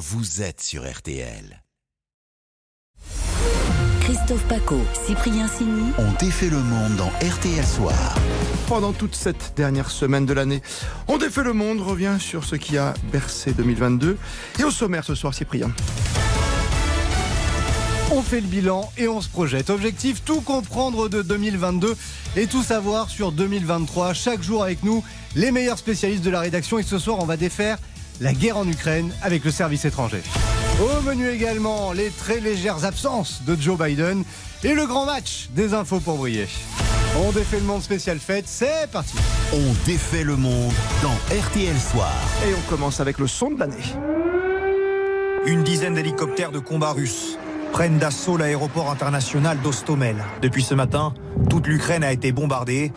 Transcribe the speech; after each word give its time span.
vous 0.00 0.40
êtes 0.40 0.62
sur 0.62 0.90
RTL. 0.90 1.62
Christophe 4.00 4.48
Paco, 4.48 4.80
Cyprien 5.06 5.46
Sini. 5.46 5.92
On 5.98 6.10
défait 6.12 6.48
le 6.48 6.56
monde 6.56 6.96
dans 6.96 7.10
RTL 7.20 7.66
Soir. 7.66 8.14
Pendant 8.66 8.94
toute 8.94 9.14
cette 9.14 9.52
dernière 9.56 9.90
semaine 9.90 10.24
de 10.24 10.32
l'année, 10.32 10.62
On 11.06 11.18
défait 11.18 11.42
le 11.42 11.52
monde 11.52 11.82
revient 11.82 12.16
sur 12.18 12.44
ce 12.44 12.56
qui 12.56 12.78
a 12.78 12.94
bercé 13.12 13.52
2022. 13.52 14.16
Et 14.58 14.64
au 14.64 14.70
sommaire 14.70 15.04
ce 15.04 15.14
soir, 15.14 15.34
Cyprien. 15.34 15.70
On 18.10 18.22
fait 18.22 18.40
le 18.40 18.46
bilan 18.46 18.90
et 18.96 19.06
on 19.06 19.20
se 19.20 19.28
projette. 19.28 19.68
Objectif, 19.68 20.24
tout 20.24 20.40
comprendre 20.40 21.10
de 21.10 21.20
2022 21.20 21.94
et 22.36 22.46
tout 22.46 22.62
savoir 22.62 23.10
sur 23.10 23.32
2023. 23.32 24.14
Chaque 24.14 24.42
jour 24.42 24.64
avec 24.64 24.82
nous, 24.82 25.04
les 25.36 25.50
meilleurs 25.50 25.78
spécialistes 25.78 26.24
de 26.24 26.30
la 26.30 26.40
rédaction. 26.40 26.78
Et 26.78 26.84
ce 26.84 26.98
soir, 26.98 27.18
on 27.20 27.26
va 27.26 27.36
défaire 27.36 27.76
la 28.20 28.32
guerre 28.32 28.58
en 28.58 28.68
Ukraine 28.68 29.12
avec 29.22 29.44
le 29.44 29.50
service 29.50 29.84
étranger. 29.84 30.22
Au 30.80 31.02
menu 31.02 31.28
également, 31.28 31.92
les 31.92 32.10
très 32.10 32.40
légères 32.40 32.84
absences 32.84 33.42
de 33.46 33.56
Joe 33.56 33.78
Biden 33.78 34.24
et 34.62 34.74
le 34.74 34.86
grand 34.86 35.06
match 35.06 35.48
des 35.54 35.74
infos 35.74 36.00
pour 36.00 36.18
briller. 36.18 36.46
On 37.24 37.32
défait 37.32 37.58
le 37.58 37.66
monde 37.66 37.82
spécial 37.82 38.18
fête, 38.18 38.46
c'est 38.46 38.88
parti. 38.90 39.16
On 39.52 39.86
défait 39.86 40.22
le 40.22 40.36
monde 40.36 40.72
dans 41.02 41.14
RTL 41.34 41.76
Soir. 41.78 42.12
Et 42.46 42.54
on 42.54 42.70
commence 42.70 43.00
avec 43.00 43.18
le 43.18 43.26
son 43.26 43.50
de 43.50 43.58
l'année. 43.58 43.74
Une 45.46 45.62
dizaine 45.62 45.94
d'hélicoptères 45.94 46.52
de 46.52 46.58
combat 46.58 46.92
russes 46.92 47.38
prennent 47.72 47.98
d'assaut 47.98 48.36
l'aéroport 48.36 48.90
international 48.90 49.58
d'Ostomel. 49.60 50.16
Depuis 50.42 50.62
ce 50.62 50.74
matin, 50.74 51.14
toute 51.48 51.66
l'Ukraine 51.66 52.04
a 52.04 52.12
été 52.12 52.32
bombardée. 52.32 52.92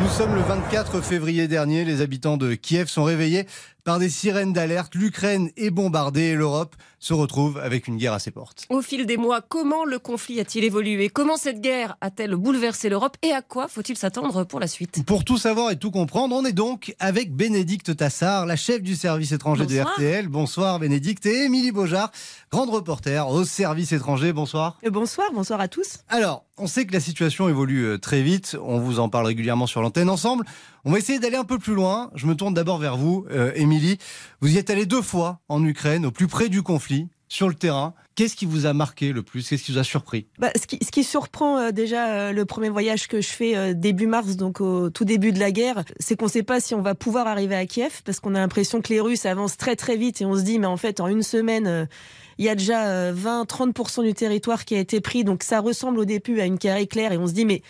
Nous 0.00 0.08
sommes 0.08 0.34
le 0.34 0.40
24 0.40 1.02
février 1.02 1.46
dernier. 1.46 1.84
Les 1.84 2.00
habitants 2.00 2.38
de 2.38 2.54
Kiev 2.54 2.86
sont 2.86 3.04
réveillés 3.04 3.46
par 3.90 3.98
des 3.98 4.08
sirènes 4.08 4.52
d'alerte. 4.52 4.94
L'Ukraine 4.94 5.50
est 5.56 5.70
bombardée 5.70 6.26
et 6.26 6.34
l'Europe 6.36 6.76
se 7.00 7.12
retrouve 7.12 7.58
avec 7.58 7.88
une 7.88 7.96
guerre 7.96 8.12
à 8.12 8.20
ses 8.20 8.30
portes. 8.30 8.66
Au 8.68 8.82
fil 8.82 9.04
des 9.04 9.16
mois, 9.16 9.40
comment 9.40 9.84
le 9.84 9.98
conflit 9.98 10.38
a-t-il 10.38 10.64
évolué? 10.64 11.08
Comment 11.08 11.36
cette 11.36 11.60
guerre 11.60 11.96
a-t-elle 12.00 12.36
bouleversé 12.36 12.88
l'Europe? 12.88 13.16
Et 13.22 13.32
à 13.32 13.42
quoi 13.42 13.66
faut-il 13.66 13.96
s'attendre 13.96 14.44
pour 14.44 14.60
la 14.60 14.68
suite? 14.68 15.04
Pour 15.06 15.24
tout 15.24 15.38
savoir 15.38 15.72
et 15.72 15.76
tout 15.76 15.90
comprendre, 15.90 16.36
on 16.36 16.44
est 16.44 16.52
donc 16.52 16.94
avec 17.00 17.34
Bénédicte 17.34 17.96
Tassard, 17.96 18.46
la 18.46 18.54
chef 18.54 18.80
du 18.80 18.94
service 18.94 19.32
étranger 19.32 19.66
de 19.66 19.80
RTL. 19.80 20.28
Bonsoir 20.28 20.78
Bénédicte 20.78 21.26
et 21.26 21.46
Émilie 21.46 21.72
Beaujard, 21.72 22.12
grande 22.52 22.70
reporter 22.70 23.28
au 23.28 23.44
service 23.44 23.90
étranger. 23.90 24.32
Bonsoir. 24.32 24.78
Euh, 24.84 24.90
bonsoir, 24.90 25.32
bonsoir 25.32 25.60
à 25.60 25.66
tous. 25.66 26.00
Alors, 26.08 26.44
on 26.58 26.66
sait 26.66 26.84
que 26.84 26.92
la 26.92 27.00
situation 27.00 27.48
évolue 27.48 27.86
euh, 27.86 27.98
très 27.98 28.22
vite. 28.22 28.56
On 28.62 28.78
vous 28.78 29.00
en 29.00 29.08
parle 29.08 29.26
régulièrement 29.26 29.66
sur 29.66 29.80
l'antenne 29.80 30.10
ensemble. 30.10 30.44
On 30.84 30.92
va 30.92 30.98
essayer 30.98 31.18
d'aller 31.18 31.36
un 31.36 31.44
peu 31.44 31.58
plus 31.58 31.74
loin. 31.74 32.10
Je 32.14 32.26
me 32.26 32.34
tourne 32.34 32.54
d'abord 32.54 32.78
vers 32.78 32.96
vous, 32.96 33.26
euh, 33.30 33.52
Émilie. 33.54 33.98
vous 34.40 34.54
y 34.54 34.58
êtes 34.58 34.70
allé 34.70 34.86
deux 34.86 35.02
fois 35.02 35.40
en 35.48 35.62
Ukraine, 35.64 36.06
au 36.06 36.10
plus 36.10 36.26
près 36.26 36.48
du 36.48 36.62
conflit, 36.62 37.08
sur 37.28 37.48
le 37.48 37.54
terrain. 37.54 37.94
Qu'est-ce 38.14 38.34
qui 38.34 38.46
vous 38.46 38.64
a 38.64 38.72
marqué 38.72 39.12
le 39.12 39.22
plus? 39.22 39.46
Qu'est-ce 39.46 39.62
qui 39.62 39.72
vous 39.72 39.78
a 39.78 39.84
surpris? 39.84 40.26
Bah, 40.38 40.50
ce, 40.56 40.66
qui, 40.66 41.04
surprend 41.04 41.58
euh, 41.58 41.70
déjà 41.70 42.08
euh, 42.08 42.32
le 42.32 42.46
premier 42.46 42.70
voyage 42.70 43.08
que 43.08 43.20
je 43.20 43.28
fais 43.28 43.74
début 43.74 44.06
mars, 44.06 44.36
donc 44.36 44.62
au 44.62 44.88
tout 44.88 45.04
début 45.04 45.32
de 45.32 45.38
la 45.38 45.50
guerre, 45.50 45.84
c'est 45.98 46.16
qu'on 46.16 46.26
ne 46.26 46.30
sait 46.30 46.42
pas 46.42 46.60
si 46.60 46.74
on 46.74 46.80
va 46.80 46.94
pouvoir 46.94 47.26
arriver 47.26 47.56
à 47.56 47.66
Kiev 47.66 48.00
parce 48.04 48.18
qu'on 48.18 48.34
a 48.34 48.38
l'impression 48.38 48.80
que 48.80 48.88
les 48.88 49.00
Russes 49.00 49.26
avancent 49.26 49.58
très 49.58 49.76
très 49.76 49.96
vite 49.96 50.22
et 50.22 50.24
on 50.24 50.34
se 50.34 50.42
dit 50.42 50.58
mais 50.58 50.66
en 50.66 50.78
fait 50.78 51.00
en 51.00 51.08
une 51.08 51.22
semaine 51.22 51.88
il 52.38 52.44
y 52.46 52.48
a 52.48 52.54
déjà 52.54 53.12
20-30% 53.12 54.02
du 54.02 54.14
territoire 54.14 54.64
qui 54.64 54.74
a 54.74 54.78
été 54.78 55.00
pris 55.00 55.24
donc 55.24 55.42
ça 55.42 55.60
ressemble 55.60 55.98
au 55.98 56.04
début 56.04 56.40
à 56.40 56.46
une 56.46 56.56
guerre 56.56 56.76
éclair 56.76 57.12
et 57.12 57.18
on 57.18 57.26
se 57.26 57.32
dit 57.32 57.44
mais 57.44 57.62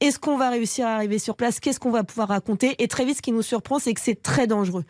est-ce 0.00 0.18
qu'on 0.18 0.36
va 0.36 0.50
réussir 0.50 0.86
à 0.86 0.94
arriver 0.94 1.18
sur 1.18 1.34
place? 1.34 1.58
Qu'est-ce 1.58 1.80
qu'on 1.80 1.90
va 1.90 2.04
pouvoir 2.04 2.28
raconter? 2.28 2.76
Et 2.78 2.86
très 2.86 3.04
vite, 3.04 3.16
ce 3.16 3.22
qui 3.22 3.32
nous 3.32 3.42
surprend, 3.42 3.78
c'est 3.78 3.92
que 3.94 4.00
c'est 4.00 4.22
très 4.22 4.46
dangereux. 4.46 4.84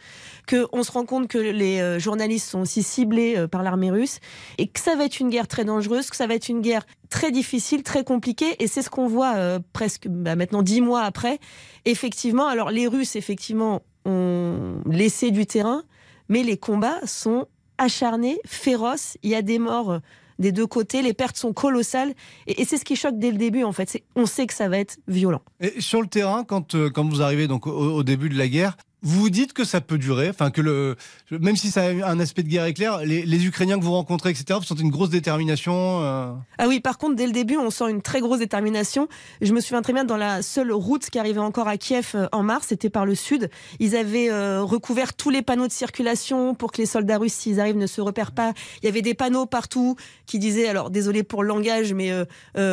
Qu'on 0.49 0.83
se 0.83 0.93
rend 0.93 1.07
compte 1.07 1.29
que 1.29 1.39
les 1.39 1.81
euh, 1.81 1.99
journalistes 1.99 2.51
sont 2.51 2.61
aussi 2.61 2.83
ciblés 2.83 3.37
euh, 3.37 3.49
par 3.49 3.63
l'armée 3.63 3.91
russe 3.91 4.21
et 4.59 4.67
que 4.67 4.81
ça 4.81 4.97
va 4.97 5.05
être 5.05 5.19
une 5.21 5.31
guerre 5.31 5.49
très 5.49 5.65
dangereuse, 5.65 6.11
que 6.11 6.17
ça 6.17 6.27
va 6.27 6.35
être 6.35 6.49
une 6.49 6.61
guerre 6.61 6.85
très 7.09 7.31
difficile, 7.31 7.83
très 7.83 8.05
compliquée. 8.05 8.57
Et 8.63 8.67
c'est 8.67 8.83
ce 8.83 8.91
qu'on 8.91 9.09
voit 9.09 9.37
euh, 9.37 9.59
presque 9.73 10.09
bah, 10.09 10.37
maintenant 10.37 10.63
dix 10.63 10.83
mois 10.83 11.03
après. 11.03 11.39
Effectivement, 11.87 12.47
alors 12.47 12.71
les 12.71 12.87
Russes, 12.87 13.17
effectivement, 13.17 13.83
ont 14.05 14.81
laissé 14.87 15.31
du 15.31 15.47
terrain, 15.47 15.85
mais 16.29 16.43
les 16.43 16.59
combats 16.59 17.01
sont 17.07 17.47
acharnés, 17.79 18.39
féroces. 18.45 19.17
Il 19.23 19.31
y 19.31 19.35
a 19.35 19.43
des 19.43 19.59
morts 19.59 20.01
des 20.39 20.53
deux 20.53 20.67
côtés. 20.67 21.03
Les 21.03 21.15
pertes 21.15 21.37
sont 21.37 21.53
colossales. 21.53 22.15
Et, 22.47 22.65
c'est 22.65 22.79
ce 22.79 22.85
qui 22.85 22.97
choque 22.97 23.19
dès 23.19 23.31
le 23.31 23.39
début, 23.39 23.65
en 23.65 23.73
fait. 23.73 24.03
On 24.17 24.27
sait 24.27 24.47
que 24.47 24.55
ça 24.55 24.69
va 24.69 24.79
être 24.79 24.99
violent. 25.09 25.43
Et 25.61 25.81
sur 25.81 26.01
le 26.01 26.09
terrain, 26.09 26.45
quand, 26.45 26.75
euh, 26.75 26.91
quand 26.91 27.09
vous 27.09 27.23
arrivez 27.23 27.47
donc 27.49 27.67
au 27.67 28.03
début 28.03 28.29
de 28.29 28.37
la 28.37 28.49
guerre, 28.49 28.77
vous 29.03 29.31
dites 29.31 29.53
que 29.53 29.65
ça 29.65 29.81
peut 29.81 29.99
durer, 29.99 30.29
enfin 30.29 30.51
que 30.51 30.61
le, 30.61 30.97
même 31.31 31.57
si 31.57 31.71
ça 31.71 31.83
a 31.83 32.11
un 32.11 32.19
aspect 32.19 32.43
de 32.43 32.49
guerre 32.49 32.65
éclair, 32.65 32.99
les, 32.99 33.25
les 33.25 33.47
Ukrainiens 33.47 33.79
que 33.79 33.85
vous 33.85 33.93
rencontrez, 33.93 34.31
etc., 34.31 34.59
vous 34.59 34.65
sentez 34.65 34.83
une 34.83 34.91
grosse 34.91 35.11
détermination. 35.11 36.03
Euh 36.03 36.33
ah 36.59 36.67
oui, 36.67 36.81
par 36.81 36.99
contre, 36.99 37.15
dès 37.15 37.27
le 37.27 37.33
début, 37.33 37.57
on 37.57 37.71
sent 37.71 37.91
une 37.91 38.03
très 38.03 38.21
grosse 38.21 38.41
détermination. 38.41 39.09
Je 39.41 39.53
me 39.53 39.61
souviens 39.61 39.83
très 39.83 39.93
bien 39.93 40.05
dans 40.05 40.17
la 40.17 40.43
seule 40.43 40.73
route 40.73 41.11
qui 41.11 41.19
arrivait 41.19 41.39
encore 41.39 41.69
à 41.69 41.77
Kiev 41.77 42.13
euh, 42.15 42.27
en 42.33 42.43
mars, 42.43 42.67
c'était 42.69 42.91
par 42.91 43.07
le 43.07 43.15
sud. 43.15 43.51
Ils 43.79 43.95
avaient 43.95 44.31
euh, 44.31 44.63
recouvert 44.63 45.15
tous 45.15 45.31
les 45.31 45.43
panneaux 45.43 45.69
de 45.69 45.73
circulation 45.73 46.55
pour 46.55 46.73
que 46.73 46.79
les 46.79 46.87
soldats 46.87 47.19
russes, 47.19 47.35
s'ils 47.35 47.61
arrivent, 47.61 47.77
ne 47.77 47.87
se 47.87 48.01
repèrent 48.01 48.33
pas. 48.33 48.53
Il 48.83 48.87
y 48.87 48.89
avait 48.89 49.03
des 49.03 49.15
panneaux 49.15 49.47
partout 49.47 49.97
qui 50.27 50.39
disaient, 50.39 50.69
alors 50.69 50.91
désolé 50.91 51.23
pour 51.23 51.43
le 51.43 51.49
langage, 51.49 51.95
mais 51.95 52.13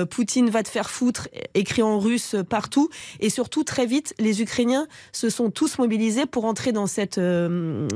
Poutine 0.09 0.49
va 0.49 0.63
te 0.63 0.69
faire 0.69 0.89
foutre, 0.89 1.27
écrit 1.53 1.81
en 1.81 1.99
russe 1.99 2.35
partout. 2.49 2.89
Et 3.19 3.29
surtout, 3.29 3.63
très 3.63 3.85
vite, 3.85 4.13
les 4.19 4.41
Ukrainiens 4.41 4.87
se 5.11 5.29
sont 5.29 5.49
tous 5.51 5.77
mobilisés 5.77 6.14
pour 6.25 6.45
entrer 6.45 6.71
dans 6.71 6.87
cette 6.87 7.17
euh, 7.17 7.87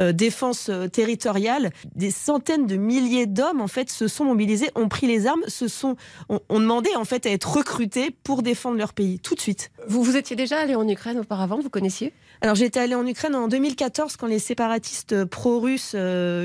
euh, 0.00 0.12
défense 0.12 0.68
euh, 0.68 0.86
territoriale. 0.86 1.70
Des 1.96 2.10
centaines 2.10 2.66
de 2.66 2.76
milliers 2.76 3.26
d'hommes 3.26 3.60
en 3.60 3.66
fait 3.66 3.90
se 3.90 4.06
sont 4.06 4.24
mobilisés, 4.24 4.70
ont 4.76 4.88
pris 4.88 5.06
les 5.06 5.26
armes, 5.26 5.42
se 5.48 5.66
sont 5.66 5.96
ont, 6.28 6.60
demandé 6.60 6.90
en 6.96 7.04
fait 7.04 7.26
à 7.26 7.30
être 7.30 7.56
recrutés 7.56 8.10
pour 8.22 8.42
défendre 8.42 8.78
leur 8.78 8.92
pays 8.92 9.18
tout 9.18 9.34
de 9.34 9.40
suite. 9.40 9.72
Vous 9.88 10.02
vous 10.02 10.16
étiez 10.16 10.36
déjà 10.36 10.60
allé 10.60 10.74
en 10.76 10.88
Ukraine 10.88 11.18
auparavant, 11.18 11.58
vous 11.58 11.70
connaissiez? 11.70 12.12
Alors 12.40 12.54
j'étais 12.54 12.80
allé 12.80 12.94
en 12.94 13.06
Ukraine 13.06 13.34
en 13.34 13.48
2014 13.48 14.16
quand 14.16 14.26
les 14.26 14.38
séparatistes 14.38 15.24
pro-russes 15.24 15.96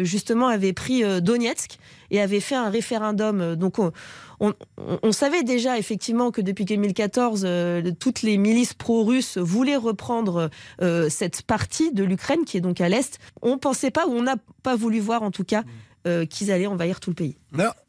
justement 0.03 0.47
avaient 0.47 0.73
pris 0.73 1.03
Donetsk 1.22 1.78
et 2.12 2.22
avaient 2.22 2.40
fait 2.40 2.56
un 2.56 2.70
référendum. 2.70 3.56
Donc 3.56 3.80
on, 3.80 3.92
on, 4.40 5.12
savait 5.12 5.44
déjà 5.44 5.78
effectivement 5.78 6.31
que 6.31 6.42
depuis 6.42 6.66
2014, 6.66 7.44
euh, 7.46 7.92
toutes 8.00 8.22
les 8.22 8.38
milices 8.38 8.74
pro-russes 8.74 9.38
voulaient 9.38 9.75
reprendre 9.75 10.50
euh, 10.81 11.09
cette 11.09 11.42
partie 11.42 11.92
de 11.92 12.03
l'Ukraine 12.03 12.46
qui 12.46 12.58
est 12.58 12.62
donc 12.62 12.80
à 12.81 12.90
l'est. 12.90 13.20
On 13.42 13.52
ne 13.52 13.59
pensait 13.59 13.92
pas, 13.92 14.08
ou 14.08 14.12
on 14.12 14.24
n'a 14.24 14.38
pas 14.64 14.75
voulu 14.75 15.00
voir 15.00 15.24
en 15.24 15.31
tout 15.31 15.44
cas, 15.44 15.64
euh, 16.08 16.25
qu'ils 16.25 16.52
allaient 16.52 16.68
envahir 16.68 17.02
tout 17.02 17.09
le 17.09 17.16
pays. 17.16 17.38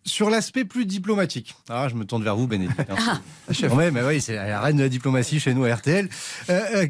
sur 0.05 0.31
l'aspect 0.31 0.65
plus 0.65 0.87
diplomatique, 0.87 1.55
ah, 1.69 1.89
je 1.89 1.95
me 1.95 2.05
tourne 2.05 2.25
vers 2.25 2.35
vous, 2.35 2.49
Bénédicte. 2.49 2.81
Hein. 2.91 3.21
Ah. 3.49 3.91
mais 3.93 4.03
oui, 4.03 4.21
c'est 4.21 4.35
la 4.35 4.61
reine 4.61 4.77
de 4.77 4.83
la 4.83 4.89
diplomatie 4.89 5.41
chez 5.41 5.55
nous 5.55 5.65
à 5.65 5.75
RTL. 5.75 6.09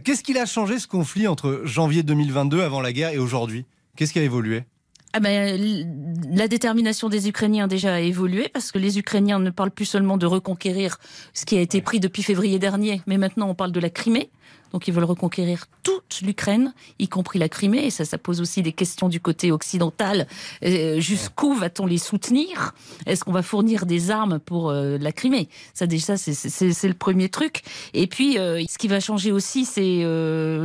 Qu'est-ce 0.04 0.22
qu'il 0.22 0.38
a 0.38 0.46
changé 0.46 0.78
ce 0.78 0.86
conflit 0.86 1.26
entre 1.26 1.62
janvier 1.64 2.02
2022, 2.02 2.62
avant 2.62 2.80
la 2.80 2.92
guerre, 2.92 3.10
et 3.10 3.18
aujourd'hui? 3.18 3.66
Qu'est-ce 3.96 4.12
qui 4.12 4.18
a 4.18 4.22
évolué? 4.22 4.64
Ah 5.12 5.18
ben, 5.18 5.86
la 6.30 6.46
détermination 6.46 7.08
des 7.08 7.28
Ukrainiens 7.28 7.66
déjà 7.66 7.94
a 7.94 8.00
évolué 8.00 8.48
parce 8.48 8.70
que 8.70 8.78
les 8.78 8.98
Ukrainiens 8.98 9.40
ne 9.40 9.50
parlent 9.50 9.72
plus 9.72 9.84
seulement 9.84 10.16
de 10.16 10.26
reconquérir 10.26 10.98
ce 11.34 11.44
qui 11.44 11.56
a 11.58 11.60
été 11.60 11.80
pris 11.80 11.98
depuis 11.98 12.22
février 12.22 12.60
dernier, 12.60 13.02
mais 13.06 13.18
maintenant 13.18 13.48
on 13.48 13.54
parle 13.54 13.72
de 13.72 13.80
la 13.80 13.90
Crimée. 13.90 14.30
Donc 14.72 14.88
ils 14.88 14.94
veulent 14.94 15.04
reconquérir 15.04 15.66
toute 15.82 16.20
l'Ukraine, 16.22 16.72
y 16.98 17.08
compris 17.08 17.38
la 17.38 17.48
Crimée. 17.48 17.86
Et 17.86 17.90
ça, 17.90 18.04
ça 18.04 18.18
pose 18.18 18.40
aussi 18.40 18.62
des 18.62 18.72
questions 18.72 19.08
du 19.08 19.20
côté 19.20 19.52
occidental. 19.52 20.26
Euh, 20.64 21.00
jusqu'où 21.00 21.54
va-t-on 21.54 21.86
les 21.86 21.98
soutenir? 21.98 22.74
Est-ce 23.06 23.24
qu'on 23.24 23.32
va 23.32 23.42
fournir 23.42 23.86
des 23.86 24.10
armes 24.10 24.38
pour 24.38 24.70
euh, 24.70 24.98
la 24.98 25.12
Crimée? 25.12 25.48
Ça 25.74 25.86
déjà, 25.86 26.16
c'est 26.16 26.88
le 26.88 26.94
premier 26.94 27.28
truc. 27.28 27.62
Et 27.94 28.06
puis, 28.06 28.38
euh, 28.38 28.62
ce 28.68 28.78
qui 28.78 28.88
va 28.88 29.00
changer 29.00 29.32
aussi, 29.32 29.64
c'est 29.64 30.04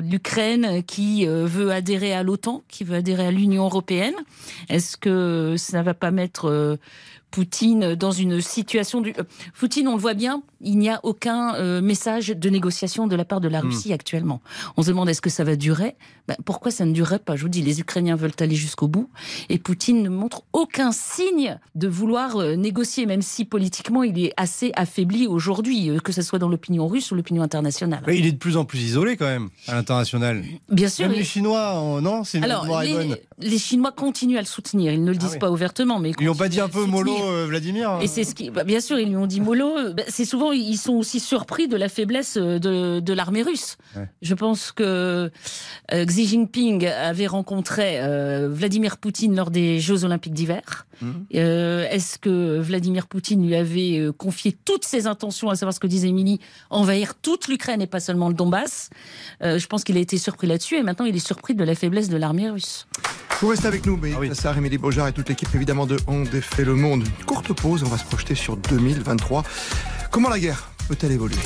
l'Ukraine 0.02 0.84
qui 0.84 1.26
veut 1.26 1.72
adhérer 1.72 2.14
à 2.14 2.24
l'OTAN, 2.24 2.64
qui 2.68 2.84
veut 2.84 2.96
adhérer 2.96 3.28
à 3.28 3.32
l'Union 3.32 3.66
européenne. 3.66 4.16
Est-ce 4.70 4.98
que 4.98 5.56
ça 5.58 5.82
va 5.82 5.94
pas 5.94 6.12
mettre 6.12 6.78
Poutine 7.36 7.96
dans 7.96 8.12
une 8.12 8.40
situation 8.40 9.02
du... 9.02 9.14
Poutine, 9.60 9.90
on 9.90 9.96
le 9.96 10.02
voit 10.02 10.14
bien, 10.14 10.42
il 10.62 10.78
n'y 10.78 10.90
a 10.90 11.02
aucun 11.04 11.54
euh, 11.56 11.82
message 11.82 12.30
de 12.30 12.50
négociation 12.50 13.08
de 13.08 13.16
la 13.18 13.26
part 13.26 13.42
de 13.42 13.50
la 13.50 13.62
hmm. 13.62 13.66
Russie 13.66 13.92
actuellement. 13.92 14.42
On 14.78 14.84
se 14.84 14.88
demande 14.88 15.10
est-ce 15.10 15.22
que 15.22 15.30
ça 15.30 15.44
va 15.44 15.58
durer? 15.58 15.98
Ben, 16.30 16.38
Pourquoi 16.46 16.72
ça 16.72 16.86
ne 16.86 16.94
durerait 16.94 17.20
pas? 17.20 17.36
Je 17.36 17.42
vous 17.42 17.50
dis, 17.50 17.62
les 17.62 17.82
Ukrainiens 17.82 18.16
veulent 18.16 18.32
aller 18.40 18.56
jusqu'au 18.56 18.88
bout 18.88 19.10
et 19.50 19.58
Poutine 19.58 20.02
ne 20.02 20.08
montre 20.08 20.44
aucun 20.54 20.94
signe 20.94 21.60
de 21.76 21.90
vouloir 21.90 22.38
euh, 22.38 22.56
négocier, 22.56 23.06
même 23.06 23.22
si 23.22 23.44
politiquement 23.44 24.04
il 24.04 24.18
est 24.18 24.32
assez 24.38 24.72
affaibli 24.78 25.28
aujourd'hui, 25.28 25.90
euh, 25.90 26.00
que 26.00 26.14
ce 26.14 26.22
soit 26.22 26.40
dans 26.40 26.48
l'opinion 26.48 26.88
russe 26.88 27.12
ou 27.12 27.16
l'opinion 27.16 27.44
internationale. 27.44 28.02
Mais 28.08 28.18
il 28.18 28.26
est 28.26 28.32
de 28.32 28.38
plus 28.38 28.56
en 28.56 28.64
plus 28.64 28.80
isolé 28.80 29.18
quand 29.18 29.26
même 29.26 29.50
à 29.68 29.74
l'international. 29.74 30.42
Bien 30.70 30.88
sûr. 30.88 31.10
Même 31.10 31.18
les 31.18 31.26
Chinois, 31.26 32.00
non 32.02 32.22
Alors, 32.42 32.82
les, 32.82 33.22
les, 33.40 33.58
Chinois 33.58 33.92
continuent 33.92 34.38
à 34.38 34.42
le 34.42 34.48
soutenir. 34.48 34.94
Ils 34.94 35.04
ne 35.04 35.12
le 35.12 35.18
ah 35.22 35.26
disent 35.26 35.38
pas 35.38 35.52
ouvertement, 35.52 36.00
mais 36.00 36.14
ils 36.18 36.26
n'ont 36.26 36.34
pas 36.34 36.48
dit 36.48 36.62
un 36.62 36.70
peu 36.70 36.86
mollo 36.86 37.25
euh, 37.30 37.46
Vladimir. 37.48 38.00
Et 38.02 38.08
c'est 38.08 38.24
ce 38.24 38.34
qui, 38.36 38.50
bah, 38.50 38.64
bien 38.64 38.80
sûr, 38.80 39.00
ils 39.00 39.10
lui 39.10 39.18
ont 39.18 39.28
dit 39.28 39.42
mollo. 39.42 39.94
Bah, 39.94 40.04
c'est 40.08 40.26
souvent, 40.26 40.52
ils 40.52 40.78
sont 40.78 40.94
aussi 40.94 41.20
surpris 41.20 41.68
de 41.68 41.76
la 41.78 41.90
faiblesse 41.90 42.38
euh, 42.38 42.60
de, 42.60 43.00
de 43.00 43.14
l'armée 43.14 43.42
russe. 43.44 43.78
Ouais. 43.96 44.08
Je 44.22 44.34
pense 44.34 44.72
que 44.72 45.32
euh, 45.94 46.06
Xi 46.06 46.28
Jinping 46.28 46.86
avait 46.88 47.28
rencontré 47.28 48.00
euh, 48.02 48.50
Vladimir 48.52 48.98
Poutine 48.98 49.36
lors 49.36 49.52
des 49.52 49.80
Jeux 49.80 50.04
Olympiques 50.06 50.34
d'hiver. 50.34 50.86
Euh, 51.36 51.86
Est-ce 51.90 52.18
que 52.18 52.60
Vladimir 52.60 53.08
Poutine 53.08 53.46
lui 53.46 53.56
avait 53.56 54.08
confié 54.18 54.56
toutes 54.64 54.86
ses 54.86 55.08
intentions, 55.08 55.50
à 55.50 55.56
savoir 55.56 55.74
ce 55.74 55.80
que 55.82 55.88
disait 55.88 56.08
Émilie, 56.08 56.40
envahir 56.70 57.16
toute 57.16 57.50
l'Ukraine 57.50 57.82
et 57.82 57.88
pas 57.88 58.00
seulement 58.00 58.30
le 58.30 58.34
Donbass? 58.34 58.90
Euh, 59.42 59.60
Je 59.60 59.68
pense 59.68 59.84
qu'il 59.84 59.98
a 59.98 60.00
été 60.00 60.18
surpris 60.18 60.48
là-dessus 60.48 60.76
et 60.78 60.84
maintenant 60.84 61.06
il 61.06 61.16
est 61.16 61.26
surpris 61.26 61.54
de 61.54 61.64
la 61.66 61.76
faiblesse 61.76 62.08
de 62.08 62.16
l'armée 62.18 62.50
russe. 62.50 62.88
Vous 63.42 63.50
restez 63.50 63.68
avec 63.68 63.86
nous, 63.86 63.98
mais 63.98 64.12
Ah 64.16 64.20
oui. 64.22 64.30
Sarah, 64.34 64.58
Émilie 64.58 64.78
Beaujard 64.78 65.10
et 65.10 65.12
toute 65.12 65.28
l'équipe 65.28 65.54
évidemment 65.54 65.86
de 65.86 65.98
On 66.08 66.22
défait 66.24 66.64
le 66.64 66.76
monde. 66.76 67.04
Une 67.18 67.26
courte 67.26 67.54
pause, 67.54 67.84
on 67.84 67.88
va 67.88 67.98
se 67.98 68.06
projeter 68.06 68.36
sur 68.36 68.58
2023. 68.58 69.44
Comment 70.12 70.30
la 70.30 70.40
guerre 70.40 70.70
peut-elle 70.88 71.14
évoluer? 71.14 71.38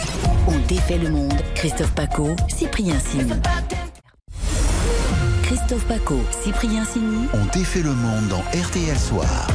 On 0.48 0.57
défait 0.68 0.98
le 0.98 1.10
monde. 1.10 1.33
Christophe 1.56 1.94
Paco, 1.94 2.36
Cyprien 2.48 3.00
Sini. 3.00 3.31
Christophe 5.44 5.86
Paco, 5.86 6.19
Cyprien 6.44 6.86
Sini. 6.86 7.27
On 7.33 7.45
défait 7.57 7.81
le 7.81 7.94
monde 7.94 8.27
dans 8.30 8.42
RTL 8.60 8.98
Soir. 8.98 9.48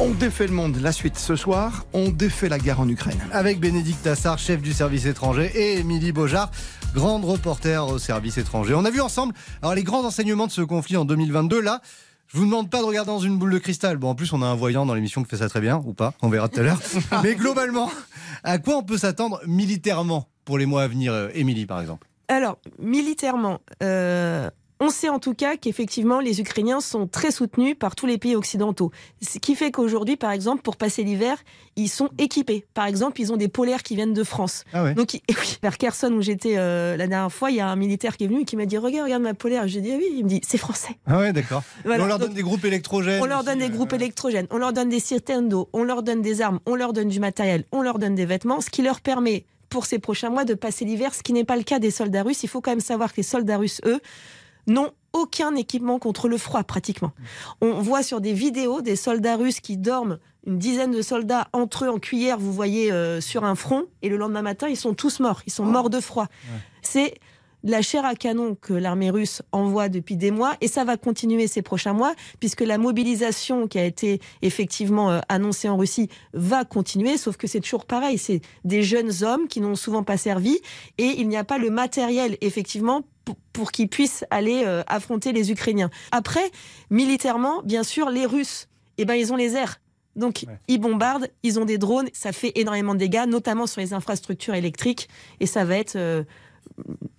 On 0.00 0.10
défait 0.10 0.46
le 0.46 0.52
monde. 0.52 0.76
La 0.80 0.92
suite 0.92 1.18
ce 1.18 1.36
soir, 1.36 1.86
on 1.92 2.08
défait 2.08 2.48
la 2.48 2.58
guerre 2.58 2.80
en 2.80 2.88
Ukraine. 2.88 3.20
Avec 3.32 3.60
Bénédicte 3.60 4.02
Tassard, 4.02 4.38
chef 4.38 4.60
du 4.60 4.72
service 4.72 5.06
étranger, 5.06 5.50
et 5.54 5.78
Émilie 5.78 6.12
Beaujard, 6.12 6.50
grande 6.94 7.24
reporter 7.24 7.86
au 7.86 7.98
service 7.98 8.38
étranger. 8.38 8.74
On 8.74 8.84
a 8.84 8.90
vu 8.90 9.00
ensemble 9.00 9.34
alors, 9.62 9.74
les 9.74 9.82
grands 9.84 10.04
enseignements 10.04 10.46
de 10.46 10.52
ce 10.52 10.62
conflit 10.62 10.96
en 10.96 11.04
2022. 11.04 11.60
Là, 11.60 11.80
je 12.34 12.40
vous 12.40 12.46
demande 12.46 12.68
pas 12.68 12.80
de 12.80 12.84
regarder 12.84 13.12
dans 13.12 13.20
une 13.20 13.38
boule 13.38 13.52
de 13.52 13.58
cristal. 13.58 13.96
Bon, 13.96 14.08
en 14.08 14.14
plus, 14.16 14.32
on 14.32 14.42
a 14.42 14.46
un 14.46 14.56
voyant 14.56 14.84
dans 14.84 14.94
l'émission 14.94 15.22
qui 15.22 15.30
fait 15.30 15.36
ça 15.36 15.48
très 15.48 15.60
bien, 15.60 15.80
ou 15.84 15.94
pas, 15.94 16.14
on 16.20 16.28
verra 16.28 16.48
tout 16.48 16.58
à 16.58 16.62
l'heure. 16.64 16.80
Mais 17.22 17.36
globalement, 17.36 17.88
à 18.42 18.58
quoi 18.58 18.76
on 18.76 18.82
peut 18.82 18.98
s'attendre 18.98 19.40
militairement 19.46 20.28
pour 20.44 20.58
les 20.58 20.66
mois 20.66 20.82
à 20.82 20.88
venir, 20.88 21.12
euh, 21.12 21.28
Émilie, 21.32 21.64
par 21.64 21.80
exemple? 21.80 22.08
Alors, 22.26 22.58
militairement, 22.80 23.60
euh, 23.84 24.50
on 24.80 24.90
sait 24.90 25.08
en 25.08 25.18
tout 25.18 25.34
cas 25.34 25.56
qu'effectivement, 25.56 26.20
les 26.20 26.40
Ukrainiens 26.40 26.80
sont 26.80 27.06
très 27.06 27.30
soutenus 27.30 27.76
par 27.78 27.94
tous 27.94 28.06
les 28.06 28.18
pays 28.18 28.34
occidentaux. 28.36 28.90
Ce 29.22 29.38
qui 29.38 29.54
fait 29.54 29.70
qu'aujourd'hui, 29.70 30.16
par 30.16 30.32
exemple, 30.32 30.62
pour 30.62 30.76
passer 30.76 31.04
l'hiver, 31.04 31.36
ils 31.76 31.88
sont 31.88 32.10
équipés. 32.18 32.66
Par 32.74 32.86
exemple, 32.86 33.20
ils 33.20 33.32
ont 33.32 33.36
des 33.36 33.48
polaires 33.48 33.82
qui 33.82 33.94
viennent 33.94 34.12
de 34.12 34.24
France. 34.24 34.64
Ah 34.72 34.82
ouais 34.84 34.94
Donc, 34.94 35.10
oui, 35.28 35.58
vers 35.62 35.78
Kherson, 35.78 36.12
où 36.12 36.22
j'étais 36.22 36.54
euh, 36.56 36.96
la 36.96 37.06
dernière 37.06 37.32
fois, 37.32 37.50
il 37.50 37.56
y 37.56 37.60
a 37.60 37.68
un 37.68 37.76
militaire 37.76 38.16
qui 38.16 38.24
est 38.24 38.26
venu 38.26 38.40
et 38.40 38.44
qui 38.44 38.56
m'a 38.56 38.66
dit 38.66 38.76
Regarde, 38.76 39.04
regarde 39.04 39.22
ma 39.22 39.34
polaire. 39.34 39.66
J'ai 39.68 39.80
dit 39.80 39.92
Ah 39.92 39.96
oui, 39.98 40.06
il 40.18 40.24
me 40.24 40.28
dit 40.28 40.40
C'est 40.46 40.58
français. 40.58 40.96
Ah 41.06 41.18
ouais, 41.18 41.32
d'accord. 41.32 41.62
Voilà. 41.84 42.04
on 42.04 42.06
leur 42.06 42.18
Donc, 42.18 42.28
donne 42.28 42.36
des 42.36 42.42
groupes 42.42 42.64
électrogènes. 42.64 43.22
on 43.22 43.26
leur 43.26 43.44
donne 43.44 43.58
aussi, 43.58 43.68
des 43.68 43.72
euh, 43.72 43.76
groupes 43.76 43.92
électrogènes, 43.92 44.46
on 44.50 44.58
leur 44.58 44.72
donne 44.72 44.88
des 44.88 45.00
citernes 45.00 45.48
d'eau, 45.48 45.68
on 45.72 45.84
leur 45.84 46.02
donne 46.02 46.22
des 46.22 46.40
armes, 46.42 46.60
on 46.66 46.74
leur 46.74 46.92
donne 46.92 47.08
du 47.08 47.20
matériel, 47.20 47.64
on 47.72 47.82
leur 47.82 47.98
donne 47.98 48.14
des 48.14 48.26
vêtements, 48.26 48.60
ce 48.60 48.70
qui 48.70 48.82
leur 48.82 49.00
permet 49.00 49.44
pour 49.68 49.86
ces 49.86 49.98
prochains 49.98 50.30
mois 50.30 50.44
de 50.44 50.54
passer 50.54 50.84
l'hiver, 50.84 51.14
ce 51.14 51.22
qui 51.22 51.32
n'est 51.32 51.44
pas 51.44 51.56
le 51.56 51.62
cas 51.64 51.78
des 51.78 51.90
soldats 51.90 52.22
russes. 52.22 52.42
Il 52.42 52.48
faut 52.48 52.60
quand 52.60 52.70
même 52.70 52.80
savoir 52.80 53.10
que 53.12 53.16
les 53.18 53.22
soldats 53.24 53.56
russes, 53.56 53.80
eux, 53.84 54.00
n'ont 54.66 54.92
aucun 55.12 55.54
équipement 55.54 55.98
contre 55.98 56.28
le 56.28 56.36
froid 56.36 56.64
pratiquement. 56.64 57.12
On 57.60 57.80
voit 57.80 58.02
sur 58.02 58.20
des 58.20 58.32
vidéos 58.32 58.82
des 58.82 58.96
soldats 58.96 59.36
russes 59.36 59.60
qui 59.60 59.76
dorment, 59.76 60.18
une 60.46 60.58
dizaine 60.58 60.90
de 60.90 61.02
soldats 61.02 61.48
entre 61.52 61.84
eux 61.84 61.88
en 61.88 61.98
cuillère, 61.98 62.38
vous 62.38 62.52
voyez, 62.52 62.92
euh, 62.92 63.20
sur 63.20 63.44
un 63.44 63.54
front, 63.54 63.84
et 64.02 64.08
le 64.08 64.16
lendemain 64.16 64.42
matin, 64.42 64.68
ils 64.68 64.76
sont 64.76 64.92
tous 64.92 65.20
morts, 65.20 65.42
ils 65.46 65.52
sont 65.52 65.64
morts 65.64 65.88
de 65.88 66.00
froid. 66.00 66.26
C'est 66.82 67.14
de 67.62 67.70
la 67.70 67.80
chair 67.80 68.04
à 68.04 68.14
canon 68.14 68.56
que 68.60 68.74
l'armée 68.74 69.08
russe 69.08 69.40
envoie 69.50 69.88
depuis 69.88 70.16
des 70.16 70.30
mois, 70.30 70.54
et 70.60 70.68
ça 70.68 70.84
va 70.84 70.98
continuer 70.98 71.46
ces 71.46 71.62
prochains 71.62 71.94
mois, 71.94 72.14
puisque 72.38 72.60
la 72.60 72.76
mobilisation 72.76 73.66
qui 73.68 73.78
a 73.78 73.84
été 73.84 74.20
effectivement 74.42 75.10
euh, 75.10 75.20
annoncée 75.30 75.68
en 75.68 75.78
Russie 75.78 76.10
va 76.34 76.64
continuer, 76.64 77.16
sauf 77.16 77.38
que 77.38 77.46
c'est 77.46 77.60
toujours 77.60 77.86
pareil, 77.86 78.18
c'est 78.18 78.42
des 78.64 78.82
jeunes 78.82 79.22
hommes 79.22 79.48
qui 79.48 79.62
n'ont 79.62 79.76
souvent 79.76 80.02
pas 80.02 80.18
servi, 80.18 80.58
et 80.98 81.14
il 81.18 81.28
n'y 81.28 81.38
a 81.38 81.44
pas 81.44 81.56
le 81.56 81.70
matériel, 81.70 82.36
effectivement, 82.42 83.02
pour, 83.52 83.72
qu'ils 83.72 83.88
puissent 83.88 84.24
aller 84.30 84.64
euh, 84.66 84.82
affronter 84.86 85.32
les 85.32 85.50
Ukrainiens. 85.50 85.90
Après, 86.12 86.50
militairement, 86.90 87.62
bien 87.62 87.82
sûr, 87.82 88.10
les 88.10 88.26
Russes, 88.26 88.68
eh 88.98 89.04
ben, 89.04 89.14
ils 89.14 89.32
ont 89.32 89.36
les 89.36 89.56
airs. 89.56 89.80
Donc, 90.16 90.44
Ouais. 90.46 90.58
ils 90.68 90.78
bombardent, 90.78 91.28
ils 91.42 91.58
ont 91.58 91.64
des 91.64 91.78
drones, 91.78 92.08
ça 92.12 92.32
fait 92.32 92.52
énormément 92.54 92.94
de 92.94 93.00
dégâts, 93.00 93.24
notamment 93.26 93.66
sur 93.66 93.80
les 93.80 93.92
infrastructures 93.94 94.54
électriques, 94.54 95.08
et 95.40 95.46
ça 95.46 95.64
va 95.64 95.76
être 95.76 95.96
euh, 95.96 96.22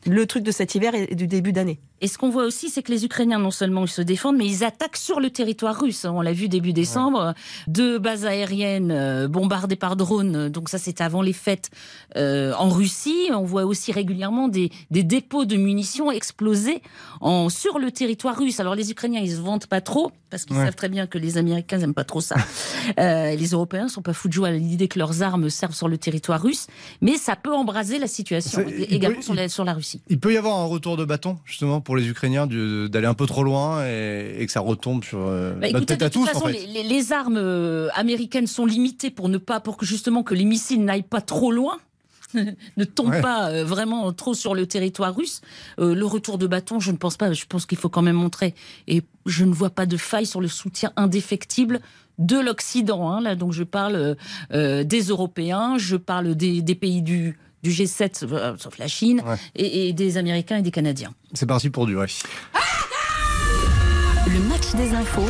le 0.06 0.26
truc 0.28 0.44
de 0.44 0.52
cet 0.52 0.76
hiver 0.76 0.94
et 0.94 1.16
du 1.16 1.28
début 1.28 1.52
d'année. 1.54 1.80
Et 2.02 2.08
ce 2.08 2.18
qu'on 2.18 2.30
voit 2.30 2.44
aussi, 2.44 2.70
c'est 2.70 2.84
que 2.84 2.92
les 2.92 3.06
Ukrainiens, 3.06 3.40
non 3.40 3.52
seulement 3.52 3.86
ils 3.86 3.90
se 3.90 4.02
défendent, 4.02 4.36
mais 4.36 4.46
ils 4.46 4.64
attaquent 4.66 4.98
sur 4.98 5.20
le 5.22 5.30
territoire 5.30 5.80
russe. 5.80 6.04
On 6.06 6.20
l'a 6.22 6.34
vu 6.34 6.50
début 6.50 6.74
décembre, 6.74 7.34
deux 7.68 7.98
bases 8.00 8.26
aériennes 8.26 8.92
euh, 8.92 9.28
bombardées 9.30 9.78
par 9.78 9.96
drones. 9.96 10.50
Donc 10.50 10.68
ça, 10.70 10.78
c'était 10.78 11.04
avant 11.06 11.22
les 11.22 11.32
fêtes 11.34 11.72
euh, 12.18 12.54
en 12.60 12.68
Russie. 12.70 13.30
On 13.34 13.44
voit 13.46 13.64
aussi 13.66 13.92
régulièrement 13.94 14.50
des, 14.50 14.72
des 14.92 15.04
dépôts 15.04 15.46
de 15.46 15.56
munitions 15.56 16.12
exploser 16.12 16.82
en, 17.22 17.48
sur 17.50 17.80
le 17.80 17.90
territoire 17.92 18.38
russe. 18.38 18.60
Alors 18.60 18.76
les 18.76 18.92
Ukrainiens, 18.92 19.22
ils 19.22 19.32
se 19.32 19.42
vantent 19.42 19.68
pas 19.68 19.82
trop 19.82 20.12
parce 20.30 20.44
qu'ils 20.44 20.58
Ouais. 20.58 20.66
savent 20.66 20.76
très 20.76 20.90
bien 20.90 21.08
que 21.08 21.18
les 21.18 21.38
Américains 21.38 21.78
n'aiment 21.78 21.94
pas 21.94 22.04
trop 22.04 22.22
ça. 22.22 22.36
Euh, 23.00 23.36
les 23.36 23.48
Européens 23.48 23.88
sont 23.88 24.04
pas 24.04 24.14
fous 24.14 24.28
de 24.28 24.34
joie 24.34 24.50
à 24.50 24.52
l'idée 24.52 24.88
que 24.88 25.00
leurs 25.00 25.24
armes 25.24 25.50
servent 25.50 25.74
sur 25.74 25.88
le 25.88 25.98
territoire 25.98 26.40
russe, 26.42 26.68
mais 27.02 27.18
ça 27.18 27.36
peut 27.36 27.54
embraser 27.54 27.98
la 27.98 28.06
situation 28.08 28.64
C'est- 28.68 28.84
également 28.84 29.22
sur 29.24 29.34
la, 29.34 29.45
sur 29.50 29.64
la 29.64 29.74
Russie. 29.74 30.02
Il 30.10 30.20
peut 30.20 30.34
y 30.34 30.38
avoir 30.38 30.58
un 30.60 30.66
retour 30.66 30.98
de 30.98 31.06
bâton, 31.06 31.38
justement, 31.46 31.82
pour 31.82 31.96
les 31.96 32.08
Ukrainiens, 32.08 32.48
d'aller 32.48 33.08
un 33.08 33.14
peu 33.14 33.26
trop 33.26 33.44
loin 33.44 33.86
et, 33.86 34.36
et 34.40 34.46
que 34.46 34.52
ça 34.52 34.60
retombe 34.60 35.04
sur 35.04 35.20
euh, 35.22 35.52
Bah, 35.54 35.68
notre 35.68 35.78
écoutez, 35.78 35.86
tête 35.86 36.00
de 36.00 36.06
à 36.06 36.10
toute 36.10 36.22
tous, 36.24 36.28
façon, 36.28 36.46
en 36.46 36.50
fait. 36.50 36.66
les, 36.84 37.12
armes 37.14 37.38
euh, 37.38 37.90
américaines 37.94 38.48
sont 38.48 38.66
limitées 38.66 39.10
pour 39.12 39.30
ne 39.30 39.38
pas, 39.38 39.60
pour 39.60 39.78
que 39.78 39.86
justement 39.86 40.24
que 40.24 40.34
les 40.34 40.46
missiles 40.46 40.84
n'aillent 40.84 41.04
pas 41.04 41.22
trop 41.22 41.52
loin. 41.52 41.78
ne 42.78 42.84
tombent 42.84 43.12
Ouais. 43.12 43.22
pas 43.22 43.50
euh, 43.50 43.64
vraiment 43.64 44.12
trop 44.12 44.34
sur 44.34 44.56
le 44.56 44.66
territoire 44.68 45.16
russe. 45.16 45.42
Euh, 45.80 45.96
le 45.96 46.06
retour 46.06 46.38
de 46.38 46.48
bâton, 46.48 46.80
je 46.82 46.92
ne 46.92 46.98
pense 46.98 47.16
pas. 47.16 47.32
Je 47.32 47.46
pense 47.46 47.66
qu'il 47.66 47.78
faut 47.78 47.88
quand 47.88 48.02
même 48.02 48.16
montrer. 48.18 48.56
Et 48.88 49.04
je 49.26 49.46
ne 49.46 49.54
vois 49.54 49.70
pas 49.70 49.86
de 49.86 49.96
faille 49.96 50.26
sur 50.26 50.42
le 50.42 50.48
soutien 50.50 50.92
indéfectible 50.98 51.80
de 52.18 52.38
l'Occident. 52.38 53.10
hein. 53.10 53.22
Là, 53.22 53.36
donc 53.36 53.54
je 53.54 53.64
parle 53.64 54.18
euh, 54.52 54.84
des 54.84 55.02
Européens, 55.04 55.78
je 55.78 55.96
parle 55.96 56.36
des, 56.36 56.62
des 56.62 56.76
pays 56.76 57.02
du, 57.02 57.38
du 57.66 57.72
G7, 57.72 58.26
euh, 58.32 58.54
sauf 58.60 58.78
la 58.78 58.88
Chine, 58.88 59.22
Ouais. 59.26 59.36
et, 59.56 59.88
et 59.90 59.94
des 59.94 60.18
Américains 60.18 60.58
et 60.58 60.62
des 60.62 60.70
Canadiens. 60.72 61.14
C'est 61.34 61.48
parti 61.48 61.70
pour 61.72 61.88
durer. 61.88 62.08
Le 64.28 64.40
match 64.50 64.72
des 64.76 64.94
infos 64.94 65.30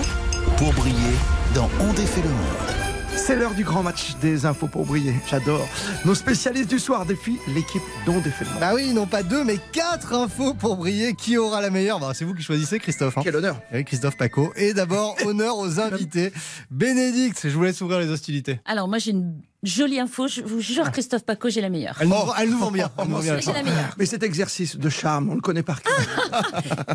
Pour 0.58 0.74
briller 0.74 1.16
dans 1.54 1.70
On 1.80 1.94
défait 1.94 2.22
le 2.22 2.30
monde. 2.30 2.75
C'est 3.16 3.36
l'heure 3.36 3.56
du 3.56 3.64
grand 3.64 3.82
match 3.82 4.16
des 4.22 4.46
infos 4.46 4.68
pour 4.68 4.86
briller. 4.86 5.14
J'adore. 5.30 5.68
Nos 6.06 6.14
spécialistes 6.14 6.70
du 6.70 6.78
soir 6.80 7.06
défient 7.08 7.40
l'équipe 7.48 7.82
dont 8.06 8.20
défait. 8.20 8.46
Bah 8.60 8.72
oui, 8.76 8.94
non 8.94 9.08
pas 9.08 9.24
deux, 9.24 9.44
mais 9.44 9.58
quatre 9.72 10.14
infos 10.14 10.54
pour 10.54 10.76
briller. 10.76 11.16
Qui 11.16 11.38
aura 11.38 11.60
la 11.62 11.72
meilleure? 11.72 12.00
Bah, 12.00 12.12
C'est 12.14 12.24
vous 12.26 12.36
qui 12.36 12.44
choisissez, 12.44 12.78
Christophe. 12.80 13.18
hein. 13.18 13.22
Quel 13.24 13.36
honneur. 13.36 13.60
Oui, 13.74 13.84
Christophe 13.84 14.16
Paco. 14.18 14.54
Et 14.56 14.74
d'abord, 14.74 15.16
honneur 15.26 15.58
aux 15.58 15.80
invités. 15.80 16.32
Bénédicte, 16.70 17.42
je 17.50 17.50
vous 17.56 17.64
laisse 17.64 17.82
ouvrir 17.82 18.00
les 18.00 18.10
hostilités. 18.10 18.60
Alors 18.66 18.88
moi 18.88 19.00
j'ai 19.00 19.12
une 19.12 19.42
jolie 19.64 20.00
info. 20.00 20.28
Je 20.28 20.42
vous 20.42 20.62
jure, 20.62 20.92
Christophe 20.92 21.26
Paco, 21.26 21.50
j'ai 21.50 21.62
la 21.62 21.70
meilleure. 21.70 21.96
Elle 22.02 22.10
nous, 22.10 22.16
elle 22.40 22.50
nous 22.52 22.60
vend 22.60 22.72
bien. 22.72 22.92
Elle 23.00 23.06
nous 23.08 23.12
vend 23.12 23.20
Oh, 23.20 23.24
bien. 23.24 23.40
J'ai 23.40 23.54
la 23.54 23.64
meilleure. 23.64 23.96
Mais 23.98 24.06
cet 24.06 24.22
exercice 24.22 24.76
de 24.78 24.90
charme, 24.90 25.30
on 25.30 25.36
le 25.36 25.42
connaît 25.42 25.64
par 25.64 25.82
cœur. 25.82 25.96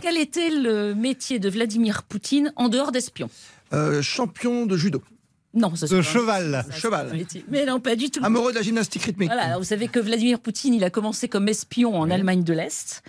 Quel 0.00 0.16
était 0.16 0.50
le 0.50 0.94
métier 0.94 1.40
de 1.40 1.48
Vladimir 1.50 2.04
Poutine 2.04 2.52
en 2.56 2.68
dehors 2.68 2.92
d'espion? 2.92 3.28
Euh, 3.72 4.00
champion 4.02 4.66
de 4.66 4.76
judo. 4.76 5.02
Non, 5.52 5.74
Ce 5.74 5.86
pas- 5.86 6.00
cheval. 6.02 6.64
ça, 6.70 6.76
Cheval. 6.76 7.12
Mais 7.48 7.66
non, 7.66 7.80
pas 7.80 7.96
du 7.96 8.08
tout. 8.08 8.20
Amoureux 8.24 8.52
de 8.52 8.56
la 8.58 8.62
gymnastique 8.62 9.02
rythmique. 9.02 9.30
Voilà, 9.32 9.58
vous 9.58 9.64
savez 9.64 9.88
que 9.88 9.98
Vladimir 9.98 10.38
Poutine, 10.38 10.74
il 10.74 10.84
a 10.84 10.90
commencé 10.90 11.26
comme 11.26 11.48
espion 11.48 11.96
en 11.98 12.08
Allemagne 12.08 12.44
de 12.44 12.52
l'Est, 12.52 13.02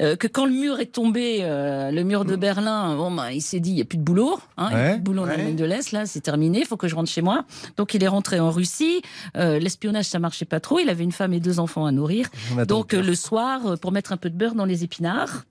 euh, 0.00 0.16
que 0.16 0.26
quand 0.26 0.44
le 0.44 0.50
mur 0.52 0.80
est 0.80 0.86
tombé, 0.92 1.38
euh, 1.42 1.92
le 1.92 2.02
mur 2.02 2.24
de 2.24 2.34
Berlin, 2.34 2.96
bon, 2.96 3.12
ben, 3.12 3.30
il 3.30 3.40
s'est 3.40 3.60
dit, 3.60 3.70
il 3.70 3.74
n'y 3.76 3.80
a 3.82 3.84
plus 3.84 3.98
de 3.98 4.02
boulot, 4.02 4.40
hein, 4.56 4.70
il 4.72 4.76
y 4.76 4.80
a 4.80 4.82
Ouais. 4.84 4.90
plus 4.94 4.98
de 4.98 5.04
boulot 5.04 5.22
en 5.22 5.26
Ouais. 5.26 5.34
Allemagne 5.34 5.54
de 5.54 5.64
l'Est, 5.64 5.92
là, 5.92 6.04
c'est 6.04 6.20
terminé, 6.20 6.58
il 6.60 6.66
faut 6.66 6.76
que 6.76 6.88
je 6.88 6.96
rentre 6.96 7.10
chez 7.10 7.22
moi. 7.22 7.44
Donc 7.76 7.94
il 7.94 8.02
est 8.02 8.08
rentré 8.08 8.40
en 8.40 8.50
Russie, 8.50 9.00
euh, 9.36 9.60
l'espionnage, 9.60 10.06
ça 10.06 10.18
marchait 10.18 10.46
pas 10.46 10.58
trop, 10.58 10.80
il 10.80 10.88
avait 10.88 11.04
une 11.04 11.12
femme 11.12 11.32
et 11.32 11.38
deux 11.40 11.60
enfants 11.60 11.86
à 11.86 11.92
nourrir. 11.92 12.26
Donc 12.66 12.92
euh, 12.94 13.02
le 13.02 13.14
soir, 13.14 13.64
euh, 13.66 13.76
pour 13.76 13.92
mettre 13.92 14.12
un 14.12 14.16
peu 14.16 14.30
de 14.30 14.36
beurre 14.36 14.56
dans 14.56 14.64
les 14.66 14.82
épinards, 14.82 15.44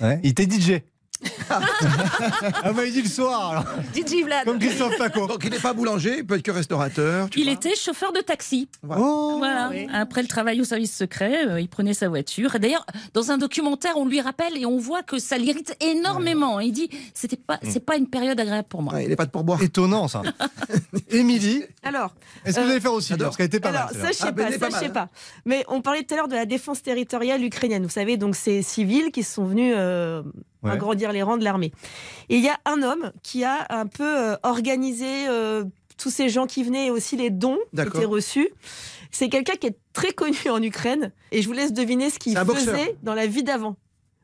Ouais, 0.00 0.18
Il 0.22 0.30
était 0.30 0.46
DJ. 0.48 0.80
Ah 1.50 2.72
bah 2.72 2.84
il 2.86 2.92
dit 2.92 3.02
le 3.02 3.08
soir, 3.08 3.50
alors. 3.50 3.64
DJ 3.94 4.24
Vlad, 4.24 4.44
comme 4.44 4.58
Christophe 4.58 4.96
Paco. 4.98 5.26
Donc 5.26 5.42
il 5.44 5.50
n'est 5.50 5.58
pas 5.58 5.72
boulanger, 5.72 6.16
il 6.18 6.26
peut 6.26 6.36
être 6.36 6.42
que 6.42 6.50
restaurateur. 6.50 7.28
tu 7.30 7.40
il 7.40 7.44
vois. 7.44 7.52
était 7.54 7.74
chauffeur 7.76 8.12
de 8.12 8.20
taxi. 8.20 8.68
Oh, 8.88 9.36
Voilà. 9.38 9.70
Après 9.92 10.22
le 10.22 10.28
travail 10.28 10.60
au 10.60 10.64
service 10.64 10.96
secret, 10.96 11.46
euh, 11.46 11.60
il 11.60 11.68
prenait 11.68 11.94
sa 11.94 12.08
voiture. 12.08 12.58
D'ailleurs, 12.58 12.86
dans 13.14 13.30
un 13.30 13.38
documentaire, 13.38 13.92
on 13.96 14.06
lui 14.06 14.20
rappelle 14.20 14.56
et 14.56 14.66
on 14.66 14.78
voit 14.78 15.02
que 15.02 15.18
ça 15.18 15.38
l'irrite 15.38 15.76
énormément. 15.80 16.60
Il 16.60 16.72
dit, 16.72 16.88
c'était 17.14 17.36
pas, 17.36 17.58
c'est 17.62 17.84
pas 17.84 17.96
une 17.96 18.08
période 18.08 18.38
agréable 18.38 18.68
pour 18.68 18.82
moi. 18.82 18.94
Ouais, 18.94 19.04
il 19.04 19.08
n'est 19.08 19.16
pas 19.16 19.26
de 19.26 19.30
pourboire. 19.30 19.62
Étonnant 19.62 20.08
ça. 20.08 20.22
Émilie, 21.10 21.64
Alors, 21.82 22.14
est-ce 22.44 22.56
que 22.56 22.60
vous 22.62 22.66
Euh, 22.68 22.70
allez 22.72 22.80
faire 22.80 22.92
aussi 22.92 23.08
j'adore. 23.10 23.28
Parce 23.28 23.36
qu'elle 23.36 23.46
était 23.46 23.60
pas 23.60 23.68
Alors, 23.70 23.92
mal. 23.92 24.00
ça, 24.02 24.08
je 24.08 24.12
sais 24.16 24.24
Ah, 24.26 24.30
ben, 24.32 24.42
pas, 24.44 24.48
elle 24.48 24.54
est 24.54 24.58
ça, 24.58 24.66
pas 24.66 24.70
je 24.70 24.74
sais 24.76 24.82
mal. 24.88 24.92
pas. 24.92 25.08
Mais 25.44 25.64
on 25.68 25.80
parlait 25.82 26.02
tout 26.04 26.14
à 26.14 26.16
l'heure 26.16 26.28
de 26.28 26.34
la 26.34 26.46
défense 26.46 26.82
territoriale 26.82 27.42
ukrainienne. 27.44 27.82
Vous 27.82 27.88
savez, 27.90 28.16
donc 28.16 28.34
ces 28.36 28.62
civils 28.62 29.10
qui 29.12 29.22
sont 29.22 29.44
venus 29.44 29.74
euh, 29.76 30.22
Ouais. 30.62 30.70
agrandir 30.72 31.12
les 31.12 31.22
rangs 31.22 31.36
de 31.38 31.44
l'armée. 31.44 31.72
Et 32.28 32.36
il 32.36 32.44
y 32.44 32.48
a 32.48 32.58
un 32.64 32.82
homme 32.82 33.10
qui 33.22 33.44
a 33.44 33.66
un 33.70 33.86
peu 33.86 34.04
euh, 34.04 34.36
organisé 34.44 35.26
euh, 35.28 35.64
tous 35.98 36.10
ces 36.10 36.28
gens 36.28 36.46
qui 36.46 36.62
venaient 36.62 36.86
et 36.86 36.90
aussi 36.90 37.16
les 37.16 37.30
dons 37.30 37.58
qui 37.74 37.80
étaient 37.82 38.04
reçus. 38.04 38.48
C'est 39.10 39.28
quelqu'un 39.28 39.54
qui 39.56 39.66
est 39.66 39.76
très 39.92 40.12
connu 40.12 40.36
en 40.50 40.62
Ukraine 40.62 41.12
et 41.32 41.42
je 41.42 41.46
vous 41.48 41.52
laisse 41.52 41.72
deviner 41.72 42.10
ce 42.10 42.18
qu'il 42.18 42.34
boxeur. 42.38 42.74
faisait 42.76 42.96
dans 43.02 43.14
la 43.14 43.26
vie 43.26 43.42
d'avant. 43.42 43.76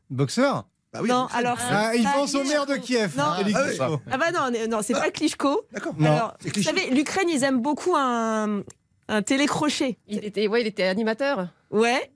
Boxeur? 0.09 0.65
Bah 0.91 0.99
oui, 1.03 1.09
non, 1.09 1.27
alors 1.33 1.57
Ah, 1.69 1.91
Il 1.95 2.03
pense 2.03 2.33
au 2.33 2.43
maire 2.43 2.65
de. 2.65 2.75
Kiev. 2.77 3.15
Non. 3.15 3.23
Ah 3.27 3.41
oui. 3.45 3.53
Klitschko. 3.53 4.01
Ah 4.09 4.17
bah 4.17 4.31
non, 4.31 4.49
non, 4.69 4.79
c'est 4.81 4.93
pas 4.93 5.11
Klitschko. 5.11 5.61
D'accord. 5.71 5.93
Vous 5.99 6.63
savez, 6.63 6.89
l'Ukraine, 6.89 7.29
ils 7.29 7.43
aiment 7.43 7.61
beaucoup 7.61 7.95
un, 7.95 8.63
un 9.07 9.21
télécrochet. 9.21 9.99
Il 10.07 10.25
était, 10.25 10.47
ouais, 10.47 10.61
il 10.61 10.67
était 10.67 10.83
animateur. 10.83 11.49
Ouais, 11.69 12.09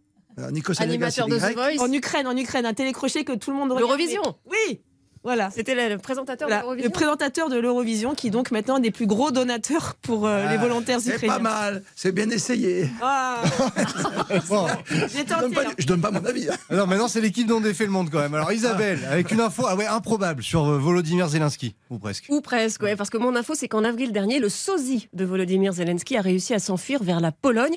Nikos 0.52 0.74
Animateur 0.80 1.28
de 1.28 1.38
The. 1.38 1.54
Voice. 1.54 1.80
en 1.80 1.92
Ukraine, 1.92 2.28
en 2.28 2.36
Ukraine, 2.36 2.66
un 2.66 2.74
télécrochet 2.74 3.24
que 3.24 3.34
tout 3.34 3.52
le 3.52 3.58
monde 3.58 3.72
regarde. 3.72 3.90
L'Eurovision. 3.90 4.38
Oui, 4.46 4.82
voilà. 5.24 5.50
C'était 5.52 5.76
le, 5.76 5.94
le 5.96 5.98
présentateur 6.00 6.48
Voilà, 6.48 6.62
de 6.64 6.68
le 6.68 6.76
l'Eurovision. 6.76 6.92
présentateur 6.92 7.50
de 7.50 7.58
l'Eurovision 7.58 8.16
qui 8.16 8.30
donc 8.30 8.52
maintenant 8.52 8.78
est 8.78 8.82
des 8.82 8.92
plus 8.92 9.08
gros 9.08 9.32
donateurs 9.32 9.96
pour 10.02 10.28
euh, 10.28 10.50
les 10.50 10.58
volontaires 10.58 11.00
C'est 11.02 11.16
ukrainiens. 11.16 11.34
pas 11.36 11.40
mal, 11.42 11.84
c'est 11.96 12.12
bien 12.12 12.30
essayé. 12.30 12.90
Ah, 13.02 13.42
Bon. 14.50 14.68
Je 14.90 15.24
donne 15.24 15.54
pas, 15.54 15.62
je 15.78 15.86
donne 15.86 16.02
pas 16.02 16.12
mon 16.12 16.24
avis. 16.26 16.50
hein. 16.50 16.56
Alors 16.70 16.88
maintenant, 16.88 17.08
c'est 17.08 17.22
l'équipe 17.22 17.48
dont 17.48 17.62
défait 17.62 17.86
le 17.86 17.92
monde 17.92 18.10
quand 18.12 18.20
même. 18.20 18.34
Alors 18.34 18.52
Isabelle, 18.52 19.00
avec 19.10 19.32
une 19.32 19.40
info 19.42 19.66
ah 19.68 19.76
ouais, 19.76 19.86
improbable 19.88 20.44
sur 20.44 20.66
euh, 20.66 20.78
Volodymyr 20.78 21.28
Zelensky, 21.30 21.76
ou 21.90 22.00
presque. 22.00 22.26
Ou 22.30 22.42
presque, 22.42 22.82
ouais, 22.84 22.96
parce 22.96 23.10
que 23.10 23.18
mon 23.18 23.36
info, 23.36 23.54
c'est 23.56 23.68
qu'en 23.68 23.84
avril 23.84 24.12
dernier, 24.12 24.40
le 24.40 24.50
sosie 24.50 25.08
de 25.14 25.26
Volodymyr 25.26 25.74
Zelensky 25.74 26.18
a 26.18 26.22
réussi 26.22 26.54
à 26.54 26.60
s'enfuir 26.60 27.04
vers 27.04 27.20
la 27.20 27.32
Pologne 27.32 27.76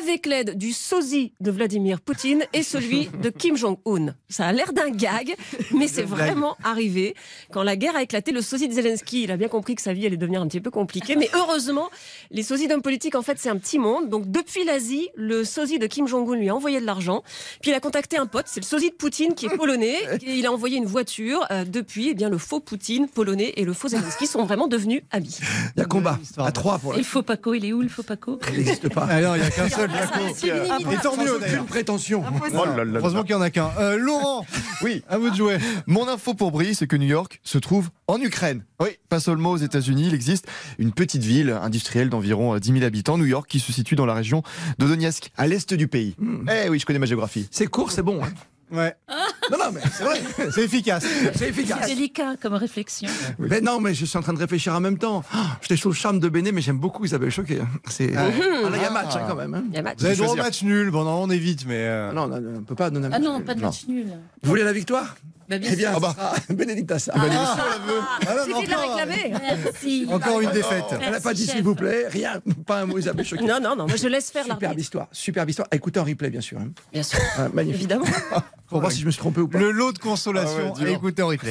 avec 0.00 0.26
l'aide 0.26 0.56
du 0.58 0.72
sosie 0.72 1.32
de 1.40 1.50
Vladimir 1.50 2.00
Poutine 2.00 2.44
et 2.52 2.62
celui 2.62 3.08
de 3.22 3.30
Kim 3.30 3.56
Jong-un. 3.56 4.14
Ça 4.28 4.46
a 4.46 4.52
l'air 4.52 4.72
d'un 4.72 4.90
gag, 4.90 5.34
mais 5.72 5.88
c'est 5.88 6.02
vraiment 6.02 6.56
arrivé. 6.74 7.14
Quand 7.52 7.62
la 7.62 7.76
guerre 7.76 7.94
a 7.96 8.02
éclaté, 8.02 8.32
le 8.32 8.42
sosie 8.42 8.68
de 8.68 8.72
Zelensky, 8.74 9.22
il 9.22 9.30
a 9.30 9.36
bien 9.36 9.48
compris 9.48 9.74
que 9.76 9.82
sa 9.82 9.92
vie 9.92 10.06
allait 10.06 10.16
devenir 10.16 10.42
un 10.42 10.48
petit 10.48 10.60
peu 10.60 10.70
compliquée, 10.70 11.14
mais 11.16 11.30
heureusement, 11.34 11.88
les 12.32 12.42
sosies 12.42 12.66
d'hommes 12.68 12.82
politiques, 12.82 13.14
en 13.14 13.22
fait, 13.22 13.38
c'est 13.38 13.48
un 13.48 13.56
petit 13.56 13.78
monde. 13.78 14.08
Donc 14.08 14.30
depuis 14.30 14.64
l'Asie, 14.64 15.08
le 15.14 15.44
sosie 15.44 15.78
de 15.78 15.86
Kim 15.86 16.06
Jong-un 16.08 16.34
lui 16.36 16.48
a 16.48 16.54
envoyé 16.54 16.80
de 16.80 16.86
l'argent, 16.86 17.22
puis 17.62 17.70
il 17.70 17.74
a 17.74 17.80
contacté 17.80 18.18
un 18.18 18.26
pote, 18.26 18.46
c'est 18.48 18.60
le 18.60 18.66
sosie 18.66 18.90
de 18.90 18.94
Poutine 18.96 19.34
qui 19.34 19.46
est 19.46 19.56
polonais, 19.56 19.96
et 20.26 20.34
il 20.34 20.46
a 20.46 20.52
envoyé 20.52 20.76
une 20.78 20.86
voiture. 20.86 21.46
Euh, 21.50 21.64
depuis, 21.64 22.08
eh 22.10 22.14
bien, 22.14 22.28
le 22.28 22.38
faux 22.38 22.60
Poutine 22.60 23.08
polonais 23.08 23.52
et 23.56 23.64
le 23.64 23.72
faux 23.72 23.88
Zelensky 23.88 24.26
sont 24.26 24.44
vraiment 24.44 24.66
devenus 24.66 25.02
amis. 25.12 25.38
Il 25.76 25.80
y 25.80 25.82
a 25.82 25.86
combat 25.86 26.18
à 26.38 26.50
trois 26.52 26.78
pour 26.78 26.94
Et 26.94 26.98
le 26.98 27.04
faux 27.04 27.22
Paco, 27.22 27.54
il 27.54 27.64
est 27.64 27.72
où 27.72 27.80
le 27.82 27.88
faux 27.88 28.02
Paco 28.02 28.38
Il 28.50 28.58
n'existe 28.58 28.92
pas. 28.92 29.06
Ah 29.08 29.20
non, 29.20 29.34
il 29.36 29.40
n'y 29.42 29.46
a 29.46 29.50
qu'un 29.50 29.68
seul 29.68 29.88
Paco. 29.90 30.18
Illimité. 30.42 30.94
Et 30.94 30.96
tant 31.02 31.16
mieux 31.16 31.38
d'ailleurs. 31.38 31.54
Aucune 31.62 31.66
prétention. 31.66 32.24
Oh. 32.26 32.64
Heureusement 32.94 33.22
qu'il 33.22 33.34
n'y 33.36 33.40
en 33.40 33.44
a 33.44 33.50
qu'un. 33.50 33.70
Euh, 33.78 33.96
Laurent, 33.96 34.44
Oui. 34.82 35.02
à 35.08 35.18
vous 35.18 35.30
de 35.30 35.36
jouer. 35.36 35.58
Mon 35.86 36.08
info 36.08 36.34
pour 36.34 36.50
C'est 36.72 36.86
que 36.86 36.96
New 36.96 37.06
York 37.08 37.40
se 37.42 37.58
trouve 37.58 37.90
en 38.06 38.18
Ukraine. 38.20 38.64
Oui, 38.80 38.90
pas 39.08 39.20
seulement 39.20 39.50
aux 39.50 39.56
États-Unis, 39.58 40.04
il 40.08 40.14
existe 40.14 40.46
une 40.78 40.92
petite 40.92 41.22
ville 41.22 41.50
industrielle 41.62 42.08
d'environ 42.08 42.54
euh, 42.54 42.58
10 42.60 42.72
000 42.72 42.84
habitants, 42.84 43.18
New 43.18 43.26
York, 43.26 43.46
qui 43.48 43.60
se 43.60 43.72
situe 43.72 43.96
dans 43.96 44.06
la 44.06 44.14
région 44.14 44.42
de 44.78 44.86
Donetsk, 44.86 45.30
à 45.36 45.46
l'est 45.46 45.74
du 45.74 45.88
pays. 45.88 46.16
Eh 46.64 46.68
oui, 46.70 46.78
je 46.78 46.86
connais 46.86 46.98
ma 46.98 47.06
géographie. 47.06 47.48
C'est 47.50 47.66
court, 47.66 47.90
c'est 47.92 48.02
bon. 48.02 48.22
hein. 48.24 48.28
Ouais, 48.72 48.94
Non, 49.52 49.58
non, 49.58 49.72
mais 49.74 49.80
c'est 49.92 50.02
vrai. 50.04 50.22
c'est 50.50 50.62
efficace. 50.64 51.04
C'est 51.04 51.36
C'est 51.38 51.48
efficace. 51.50 51.86
délicat 51.86 52.36
comme 52.40 52.54
réflexion. 52.54 53.10
Mais 53.38 53.60
non, 53.60 53.78
mais 53.78 53.92
je 53.92 54.06
suis 54.06 54.16
en 54.16 54.22
train 54.22 54.32
de 54.32 54.38
réfléchir 54.38 54.74
en 54.74 54.80
même 54.80 54.96
temps. 54.96 55.22
Ah, 55.32 55.58
J'étais 55.60 55.76
sous 55.76 55.90
le 55.90 55.94
charme 55.94 56.18
de 56.18 56.28
Béné, 56.30 56.50
mais 56.50 56.62
j'aime 56.62 56.78
beaucoup 56.78 57.04
Isabelle 57.04 57.30
Choquet. 57.30 57.60
hein. 57.60 57.68
C'est. 57.88 58.16
Ah, 58.16 58.28
là, 58.28 58.76
il 58.76 58.82
y 58.82 58.84
a 58.84 58.90
match 58.90 59.14
hein, 59.16 59.24
quand 59.28 59.36
même. 59.36 59.52
hein. 59.54 59.64
Il 59.68 59.74
y 59.74 59.78
a 59.78 59.82
match. 59.82 59.98
Vous 60.00 60.06
avez 60.06 60.16
droit 60.16 60.28
au 60.28 60.30
choisir. 60.30 60.44
match 60.44 60.62
nul. 60.62 60.90
Bon, 60.90 61.04
non, 61.04 61.22
on 61.24 61.30
évite, 61.30 61.66
mais. 61.66 61.76
euh, 61.76 62.08
Ah 62.10 62.14
non, 62.14 62.30
on 62.58 62.62
peut 62.62 62.74
pas 62.74 62.88
donner 62.88 63.06
un 63.06 63.10
Ah 63.12 63.18
match. 63.18 63.28
non, 63.28 63.40
pas 63.42 63.54
de 63.54 63.60
Non. 63.60 63.66
match 63.66 63.86
nul. 63.86 64.06
Vous 64.42 64.48
voulez 64.48 64.64
la 64.64 64.72
victoire? 64.72 65.14
Eh 65.50 65.58
bien, 65.58 65.70
sûr. 65.76 65.90
ça 65.92 65.94
sera 65.94 66.34
Bénédicte 66.50 66.90
Assar. 66.92 67.14
Ah, 67.18 68.34
non, 68.36 68.44
Suffit 68.44 68.66
de 68.66 68.70
la 68.70 68.78
encore, 68.80 68.96
réclamer. 68.96 69.32
Merci. 69.64 70.06
encore 70.10 70.40
une 70.40 70.50
défaite. 70.50 70.84
Elle 71.02 71.10
n'a 71.12 71.20
pas 71.20 71.34
dit 71.34 71.46
s'il 71.46 71.62
vous 71.62 71.74
plaît, 71.74 72.06
rien, 72.08 72.40
pas 72.66 72.80
un 72.80 72.86
mot 72.86 72.98
Isabelle 72.98 73.24
Choquet. 73.26 73.44
Non, 73.44 73.60
non, 73.60 73.76
non, 73.76 73.86
moi 73.86 73.96
je 73.96 74.08
laisse 74.08 74.30
faire 74.30 74.42
Superbe 74.44 74.62
l'arbitre. 74.62 74.80
histoire, 74.82 75.08
superbe 75.12 75.48
histoire. 75.50 75.68
Écoutez 75.72 76.00
en 76.00 76.04
replay, 76.04 76.30
bien 76.30 76.40
sûr. 76.40 76.58
hein. 76.58 76.68
Bien 76.92 77.02
sûr, 77.02 77.18
Ah, 77.38 77.48
magnifique. 77.52 77.80
évidemment. 77.82 78.06
Pour 78.68 78.80
voir 78.80 78.90
si 78.90 79.00
je 79.00 79.06
me 79.06 79.10
suis 79.10 79.20
trompé 79.20 79.40
ou 79.40 79.48
pas. 79.48 79.58
Le 79.58 79.70
lot 79.70 79.92
de 79.92 79.98
consolation 79.98 80.72
Ah 80.76 80.82
ouais, 80.82 80.92
écouter 80.92 81.22
en 81.22 81.28
replay. 81.28 81.50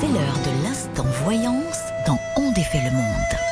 C'est 0.00 0.06
l'heure 0.06 0.38
de 0.44 0.64
l'instant 0.68 1.06
voyance 1.24 1.78
dans 2.06 2.18
On 2.36 2.52
défait 2.52 2.78
le 2.84 2.90
monde. 2.96 3.49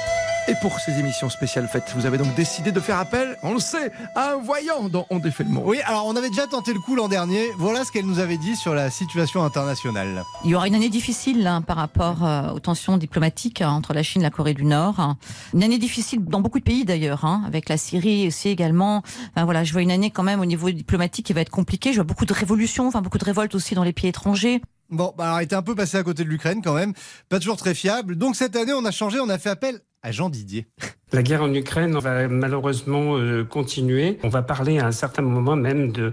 Pour 0.60 0.80
ces 0.80 0.98
émissions 0.98 1.30
spéciales 1.30 1.68
faites, 1.68 1.92
vous 1.94 2.04
avez 2.04 2.18
donc 2.18 2.34
décidé 2.34 2.72
de 2.72 2.80
faire 2.80 2.98
appel, 2.98 3.36
on 3.44 3.54
le 3.54 3.60
sait, 3.60 3.92
à 4.16 4.32
un 4.32 4.36
voyant 4.38 4.88
dont 4.88 5.06
on 5.08 5.20
défait 5.20 5.44
le 5.44 5.50
monde. 5.50 5.62
Oui, 5.64 5.78
alors 5.84 6.06
on 6.06 6.16
avait 6.16 6.30
déjà 6.30 6.48
tenté 6.48 6.72
le 6.72 6.80
coup 6.80 6.96
l'an 6.96 7.06
dernier. 7.06 7.46
Voilà 7.58 7.84
ce 7.84 7.92
qu'elle 7.92 8.06
nous 8.06 8.18
avait 8.18 8.38
dit 8.38 8.56
sur 8.56 8.74
la 8.74 8.90
situation 8.90 9.44
internationale. 9.44 10.24
Il 10.44 10.50
y 10.50 10.56
aura 10.56 10.66
une 10.66 10.74
année 10.74 10.88
difficile 10.88 11.46
hein, 11.46 11.62
par 11.62 11.76
rapport 11.76 12.24
euh, 12.24 12.50
aux 12.50 12.58
tensions 12.58 12.96
diplomatiques 12.96 13.62
hein, 13.62 13.70
entre 13.70 13.94
la 13.94 14.02
Chine 14.02 14.22
et 14.22 14.24
la 14.24 14.30
Corée 14.30 14.54
du 14.54 14.64
Nord. 14.64 14.98
hein. 14.98 15.16
Une 15.54 15.62
année 15.62 15.78
difficile 15.78 16.24
dans 16.24 16.40
beaucoup 16.40 16.58
de 16.58 16.64
pays 16.64 16.84
d'ailleurs, 16.84 17.24
hein, 17.24 17.44
avec 17.46 17.68
la 17.68 17.76
Syrie 17.76 18.26
aussi 18.26 18.48
également. 18.48 19.02
Enfin, 19.34 19.44
voilà, 19.44 19.62
je 19.62 19.72
vois 19.72 19.82
une 19.82 19.92
année 19.92 20.10
quand 20.10 20.24
même 20.24 20.40
au 20.40 20.46
niveau 20.46 20.70
diplomatique 20.70 21.26
qui 21.26 21.32
va 21.32 21.40
être 21.42 21.50
compliquée. 21.50 21.92
Je 21.92 21.98
vois 21.98 22.04
beaucoup 22.04 22.26
de 22.26 22.32
révolutions, 22.34 22.88
enfin 22.88 23.00
beaucoup 23.00 23.18
de 23.18 23.24
révoltes 23.24 23.54
aussi 23.54 23.76
dans 23.76 23.84
les 23.84 23.92
pays 23.92 24.08
étrangers. 24.08 24.60
Bon, 24.90 25.12
bah, 25.16 25.24
alors, 25.26 25.38
elle 25.38 25.44
était 25.44 25.54
un 25.54 25.62
peu 25.62 25.74
passé 25.74 25.98
à 25.98 26.02
côté 26.02 26.24
de 26.24 26.28
l'Ukraine 26.30 26.62
quand 26.64 26.72
même. 26.72 26.94
Pas 27.28 27.38
toujours 27.38 27.58
très 27.58 27.74
fiable. 27.74 28.16
Donc 28.16 28.36
cette 28.36 28.56
année, 28.56 28.72
on 28.72 28.84
a 28.86 28.90
changé, 28.90 29.20
on 29.20 29.28
a 29.28 29.38
fait 29.38 29.50
appel 29.50 29.80
à 30.02 30.12
Jean 30.12 30.28
Didier. 30.28 30.66
La 31.12 31.22
guerre 31.22 31.42
en 31.42 31.52
Ukraine 31.54 31.96
va 31.98 32.28
malheureusement 32.28 33.16
euh, 33.16 33.42
continuer. 33.42 34.18
On 34.22 34.28
va 34.28 34.42
parler 34.42 34.78
à 34.78 34.86
un 34.86 34.92
certain 34.92 35.22
moment 35.22 35.56
même 35.56 35.90
de 35.90 36.12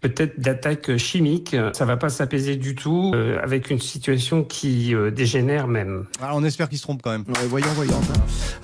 peut-être 0.00 0.38
d'attaques 0.38 0.96
chimiques. 0.98 1.56
Ça 1.72 1.84
va 1.84 1.96
pas 1.96 2.08
s'apaiser 2.08 2.56
du 2.56 2.76
tout 2.76 3.10
euh, 3.14 3.38
avec 3.42 3.70
une 3.70 3.80
situation 3.80 4.44
qui 4.44 4.94
euh, 4.94 5.10
dégénère 5.10 5.66
même. 5.66 6.06
Alors, 6.22 6.36
on 6.36 6.44
espère 6.44 6.68
qu'il 6.68 6.78
se 6.78 6.84
trompe 6.84 7.02
quand 7.02 7.10
même. 7.10 7.24
Ouais, 7.26 7.46
voyons, 7.48 7.72
voyons. 7.74 8.00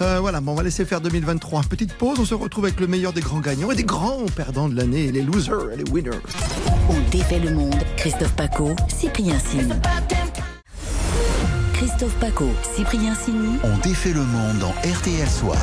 Euh, 0.00 0.20
voilà, 0.20 0.40
bon, 0.40 0.52
on 0.52 0.54
va 0.54 0.62
laisser 0.62 0.84
faire 0.84 1.00
2023. 1.00 1.62
Petite 1.68 1.94
pause, 1.94 2.18
on 2.20 2.24
se 2.24 2.34
retrouve 2.34 2.66
avec 2.66 2.78
le 2.78 2.86
meilleur 2.86 3.12
des 3.12 3.20
grands 3.20 3.40
gagnants 3.40 3.72
et 3.72 3.76
des 3.76 3.84
grands 3.84 4.24
perdants 4.36 4.68
de 4.68 4.76
l'année, 4.76 5.10
les 5.10 5.22
losers 5.22 5.72
et 5.72 5.76
les 5.76 5.90
winners. 5.90 6.10
On 6.88 7.10
défait 7.10 7.40
le 7.40 7.50
monde. 7.50 7.74
Christophe 7.96 8.36
Paco, 8.36 8.76
Cyprien 8.88 9.38
Sini. 9.38 9.72
Christophe 11.82 12.14
Paco, 12.20 12.48
Cyprien 12.76 13.12
Sini. 13.12 13.58
On 13.64 13.76
défait 13.78 14.12
le 14.12 14.22
monde 14.22 14.58
dans 14.60 14.70
RTL 14.88 15.28
Soir. 15.28 15.58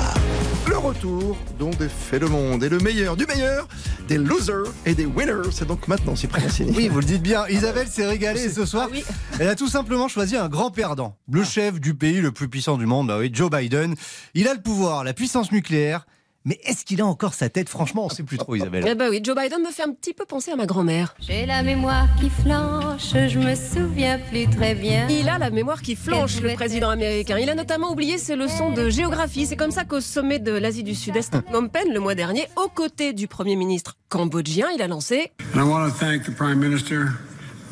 Le 0.67 0.77
retour 0.77 1.37
dont 1.57 1.69
défait 1.69 2.19
le 2.19 2.27
monde 2.27 2.61
et 2.61 2.67
le 2.67 2.77
meilleur 2.79 3.15
du 3.15 3.25
meilleur 3.25 3.69
des 4.09 4.17
losers 4.17 4.65
et 4.85 4.95
des 4.95 5.05
winners. 5.05 5.49
C'est 5.53 5.65
donc 5.65 5.87
maintenant, 5.87 6.17
c'est 6.17 6.27
précis. 6.27 6.65
Oui, 6.75 6.89
vous 6.89 6.99
le 6.99 7.05
dites 7.05 7.21
bien. 7.21 7.47
Isabelle 7.47 7.87
s'est 7.87 8.05
régalée 8.05 8.49
ce 8.49 8.65
soir. 8.65 8.87
Ah 8.89 8.91
oui. 8.91 9.05
Elle 9.39 9.47
a 9.47 9.55
tout 9.55 9.69
simplement 9.69 10.09
choisi 10.09 10.35
un 10.35 10.49
grand 10.49 10.71
perdant. 10.71 11.15
Le 11.31 11.45
chef 11.45 11.79
du 11.79 11.95
pays 11.95 12.19
le 12.19 12.33
plus 12.33 12.49
puissant 12.49 12.77
du 12.77 12.85
monde, 12.85 13.07
bah 13.07 13.17
oui, 13.17 13.29
Joe 13.31 13.49
Biden. 13.49 13.95
Il 14.33 14.49
a 14.49 14.53
le 14.53 14.61
pouvoir, 14.61 15.05
la 15.05 15.13
puissance 15.13 15.53
nucléaire. 15.53 16.05
Mais 16.45 16.57
est-ce 16.63 16.85
qu'il 16.85 17.01
a 17.01 17.05
encore 17.05 17.33
sa 17.33 17.49
tête? 17.49 17.67
Franchement, 17.67 18.05
on 18.05 18.09
sait 18.09 18.23
plus 18.23 18.37
trop, 18.37 18.55
Isabelle. 18.55 18.85
Eh 18.87 18.95
ben 18.95 19.09
oui, 19.09 19.19
Joe 19.21 19.35
Biden 19.35 19.61
me 19.61 19.71
fait 19.71 19.83
un 19.83 19.91
petit 19.91 20.13
peu 20.13 20.25
penser 20.25 20.51
à 20.51 20.55
ma 20.55 20.65
grand-mère. 20.65 21.13
J'ai 21.19 21.45
la 21.45 21.63
mémoire 21.63 22.07
qui 22.19 22.29
flanche, 22.29 23.11
je 23.11 23.39
me 23.39 23.55
souviens 23.55 24.19
plus 24.19 24.49
très 24.49 24.73
bien. 24.73 25.07
Il 25.09 25.27
a 25.27 25.37
la 25.37 25.49
mémoire 25.49 25.81
qui 25.81 25.95
flanche, 25.97 26.39
le 26.39 26.53
président 26.53 26.89
américain. 26.89 27.37
Il 27.39 27.49
a 27.49 27.55
notamment 27.55 27.91
oublié 27.91 28.17
ses 28.17 28.37
leçons 28.37 28.71
de 28.71 28.89
géographie. 28.89 29.45
C'est 29.45 29.57
comme 29.57 29.71
ça 29.71 29.83
qu'au 29.83 29.99
sommet 29.99 30.39
de 30.39 30.53
l'Asie 30.53 30.83
du 30.83 30.95
Sud-Est, 30.95 31.35
à 31.35 31.41
Phnom 31.49 31.67
Penh, 31.67 31.93
le 31.93 31.99
mois 31.99 32.15
dernier, 32.15 32.47
aux 32.55 32.69
côtés 32.69 33.11
du 33.11 33.27
Premier 33.27 33.57
ministre 33.57 33.97
cambodgien, 34.07 34.67
il 34.73 34.81
a 34.81 34.87
lancé 34.87 35.31
And 35.53 35.59
I 35.59 35.63
want 35.63 35.89
to 35.89 35.93
thank 35.97 36.23
the 36.23 36.31
Prime 36.35 36.59
Minister 36.59 37.07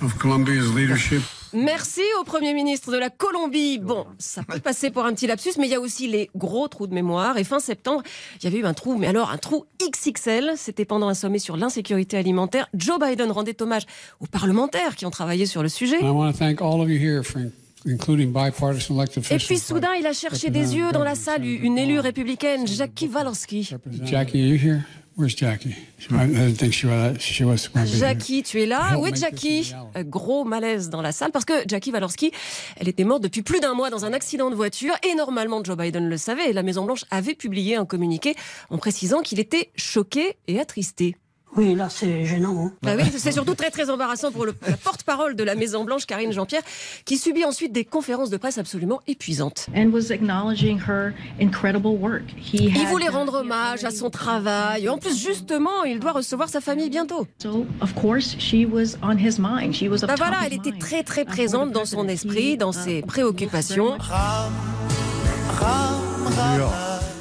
of 0.03 0.17
Colombia's 0.17 0.75
leadership. 0.75 1.21
Merci 1.53 2.01
au 2.19 2.23
Premier 2.23 2.53
ministre 2.53 2.91
de 2.91 2.97
la 2.97 3.09
Colombie. 3.09 3.79
Bon, 3.79 4.05
ça 4.17 4.43
peut 4.43 4.59
passer 4.59 4.89
pour 4.91 5.05
un 5.05 5.13
petit 5.13 5.27
lapsus, 5.27 5.51
mais 5.57 5.67
il 5.67 5.71
y 5.71 5.75
a 5.75 5.79
aussi 5.79 6.07
les 6.07 6.29
gros 6.35 6.67
trous 6.67 6.87
de 6.87 6.93
mémoire. 6.93 7.37
Et 7.37 7.43
fin 7.43 7.59
septembre, 7.59 8.03
il 8.39 8.43
y 8.43 8.47
avait 8.47 8.59
eu 8.59 8.65
un 8.65 8.73
trou, 8.73 8.97
mais 8.97 9.07
alors 9.07 9.31
un 9.31 9.37
trou 9.37 9.65
XXL. 9.81 10.53
C'était 10.57 10.85
pendant 10.85 11.07
un 11.07 11.13
sommet 11.13 11.39
sur 11.39 11.57
l'insécurité 11.57 12.17
alimentaire. 12.17 12.67
Joe 12.73 12.99
Biden 12.99 13.31
rendait 13.31 13.61
hommage 13.61 13.83
aux 14.19 14.27
parlementaires 14.27 14.95
qui 14.95 15.05
ont 15.05 15.11
travaillé 15.11 15.45
sur 15.45 15.63
le 15.63 15.69
sujet. 15.69 15.97
And 16.01 16.07
I 16.07 16.11
want 16.11 16.31
to 16.31 16.37
thank 16.37 16.61
all 16.61 16.81
of 16.81 16.89
you 16.89 16.97
here 16.97 17.23
for 17.23 17.41
including 17.85 18.31
bipartisan 18.31 18.95
elected 18.95 19.23
Et 19.31 19.37
puis 19.37 19.57
soudain, 19.57 19.93
il 19.99 20.05
a 20.05 20.13
cherché 20.13 20.49
des 20.49 20.75
yeux 20.75 20.91
dans 20.91 21.03
la 21.03 21.15
salle 21.15 21.45
une 21.45 21.77
élue 21.77 21.99
républicaine, 21.99 22.67
Jackie 22.67 23.07
Walorski. 23.07 23.69
Jackie, 24.03 24.41
are 24.41 24.47
you 24.47 24.57
here? 24.57 24.81
Where's 25.17 25.35
Jackie? 25.35 25.75
I 26.11 26.27
didn't 26.27 26.57
think 26.57 26.73
she 26.73 26.85
was, 26.85 27.15
she 27.19 27.43
was. 27.43 27.69
Jackie, 27.97 28.43
tu 28.43 28.61
es 28.61 28.67
là? 28.67 28.99
Où 28.99 29.07
est 29.07 29.15
Jackie. 29.15 29.73
Euh, 29.95 30.03
Gros 30.03 30.43
malaise 30.43 30.91
dans 30.91 31.01
la 31.01 31.11
salle 31.11 31.31
parce 31.31 31.43
que 31.43 31.53
Jackie 31.67 31.91
Walorski, 31.91 32.31
elle 32.75 32.87
était 32.87 33.03
morte 33.03 33.23
depuis 33.23 33.41
plus 33.41 33.59
d'un 33.59 33.73
mois 33.73 33.89
dans 33.89 34.05
un 34.05 34.13
accident 34.13 34.51
de 34.51 34.55
voiture 34.55 34.93
et 35.01 35.15
normalement 35.15 35.63
Joe 35.63 35.75
Biden 35.75 36.07
le 36.07 36.17
savait 36.17 36.51
et 36.51 36.53
la 36.53 36.61
Maison 36.61 36.85
Blanche 36.85 37.03
avait 37.09 37.33
publié 37.33 37.75
un 37.77 37.85
communiqué 37.85 38.35
en 38.69 38.77
précisant 38.77 39.23
qu'il 39.23 39.39
était 39.39 39.71
choqué 39.75 40.37
et 40.47 40.59
attristé. 40.59 41.15
Oui, 41.55 41.73
là, 41.75 41.87
c'est 41.89 42.25
gênant. 42.25 42.71
Bah 42.83 42.91
oui, 42.97 43.03
c'est 43.17 43.31
surtout 43.31 43.55
très 43.55 43.71
très 43.71 43.89
embarrassant 43.89 44.31
pour 44.31 44.45
le, 44.45 44.53
la 44.67 44.77
porte-parole 44.77 45.35
de 45.35 45.43
la 45.43 45.55
Maison 45.55 45.83
Blanche, 45.85 46.05
Karine 46.05 46.31
Jean-Pierre, 46.31 46.61
qui 47.05 47.17
subit 47.17 47.45
ensuite 47.45 47.71
des 47.71 47.83
conférences 47.85 48.29
de 48.29 48.37
presse 48.37 48.57
absolument 48.59 48.99
épuisantes. 49.07 49.65
And 49.75 49.89
was 49.91 50.11
acknowledging 50.11 50.77
her 50.87 51.13
incredible 51.41 51.97
work. 51.99 52.23
He 52.37 52.65
Il 52.65 52.77
had- 52.77 52.87
voulait 52.89 53.07
rendre 53.09 53.39
hommage 53.41 53.83
à 53.85 53.91
son 53.91 54.09
travail. 54.11 54.87
En 54.89 54.97
plus, 54.97 55.17
justement, 55.17 55.83
il 55.85 55.99
doit 55.99 56.11
recevoir 56.11 56.49
sa 56.49 56.61
famille 56.61 56.89
bientôt. 56.89 57.25
So, 57.41 57.65
of 57.81 57.93
course, 57.95 58.35
she 58.37 58.65
was 58.69 58.97
on 59.01 59.17
his 59.17 59.39
mind. 59.39 59.73
She 59.73 59.83
was 59.89 60.03
a 60.03 60.07
Bah 60.07 60.15
voilà, 60.17 60.37
elle 60.45 60.53
était 60.53 60.77
très 60.77 61.03
très 61.03 61.21
Uh, 61.21 61.25
présente 61.25 61.71
dans 61.71 61.85
son 61.85 62.07
esprit, 62.07 62.57
dans 62.57 62.71
He, 62.71 62.75
ses 62.75 62.97
uh, 62.99 63.01
préoccupations. 63.03 63.97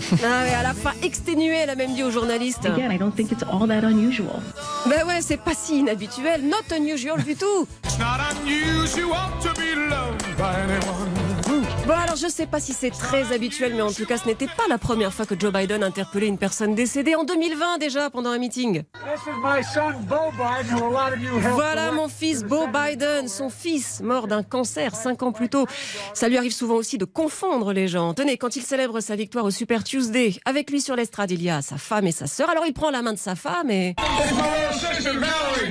Ah 0.25 0.45
ouais, 0.45 0.55
à 0.55 0.63
la 0.63 0.75
fin, 0.75 0.93
exténuée, 1.03 1.57
elle 1.57 1.71
a 1.71 1.75
même 1.75 1.95
dit 1.95 2.03
aux 2.03 2.11
journalistes. 2.11 2.65
Again, 2.65 2.91
I 2.93 2.99
don't 2.99 3.13
think 3.13 3.33
it's 3.33 3.43
all 3.43 3.67
that 3.69 3.85
unusual. 3.87 4.41
Ben 4.87 5.05
ouais, 5.07 5.21
c'est 5.21 5.37
pas 5.37 5.55
si 5.55 5.81
inhabituel, 5.81 6.43
not 6.43 6.75
unusual 6.77 7.23
du 7.23 7.35
tout. 7.35 7.67
Bon 11.87 11.95
alors 11.95 12.17
je 12.17 12.29
sais 12.29 12.47
pas 12.47 12.61
si 12.61 12.73
c'est 12.73 12.91
très 12.91 13.33
habituel, 13.33 13.75
mais 13.75 13.83
en 13.83 13.93
tout 13.93 14.05
cas 14.05 14.19
ce 14.19 14.27
n'était 14.27 14.47
pas 14.47 14.65
la 14.69 14.79
première 14.79 15.13
fois 15.13 15.25
que 15.27 15.39
Joe 15.39 15.53
Biden 15.53 15.83
interpellait 15.83 16.27
une 16.27 16.39
personne 16.39 16.75
décédée 16.75 17.15
en 17.15 17.25
2020 17.25 17.79
déjà 17.79 18.11
pendant 18.11 18.31
un 18.31 18.39
meeting. 18.39 18.83
Voilà 21.53 21.93
mon 21.93 22.09
fils 22.09 22.43
Beau 22.43 22.67
Biden, 22.67 23.29
son 23.29 23.49
fils 23.49 24.01
mort 24.01 24.27
d'un 24.27 24.43
cancer 24.43 24.95
cinq 24.95 25.23
ans 25.23 25.33
plus 25.33 25.49
tôt. 25.49 25.67
Ça 26.15 26.29
lui 26.29 26.37
arrive 26.37 26.53
souvent 26.53 26.75
aussi 26.75 26.99
de 26.99 27.05
confondre 27.05 27.73
les 27.73 27.89
gens. 27.89 28.15
Tenez, 28.15 28.37
quand 28.37 28.57
il 28.57 28.63
célèbre 28.63 29.01
sa 29.01 29.17
victoire 29.17 29.45
au 29.45 29.51
Super 29.51 29.85
Tuesday, 29.85 30.35
avec 30.45 30.71
lui 30.71 30.81
sur 30.81 30.97
l'estrade 30.97 31.31
il 31.31 31.43
y 31.43 31.51
a 31.51 31.63
sa 31.63 31.79
femme 31.79 32.07
et 32.07 32.13
sa 32.13 32.27
sœur. 32.27 32.51
Alors 32.51 32.65
il 32.67 32.73
prend 32.73 32.91
la 32.91 33.03
main 33.03 33.13
de 33.13 33.19
sa 33.19 33.35
femme 33.35 33.71
et... 33.71 33.95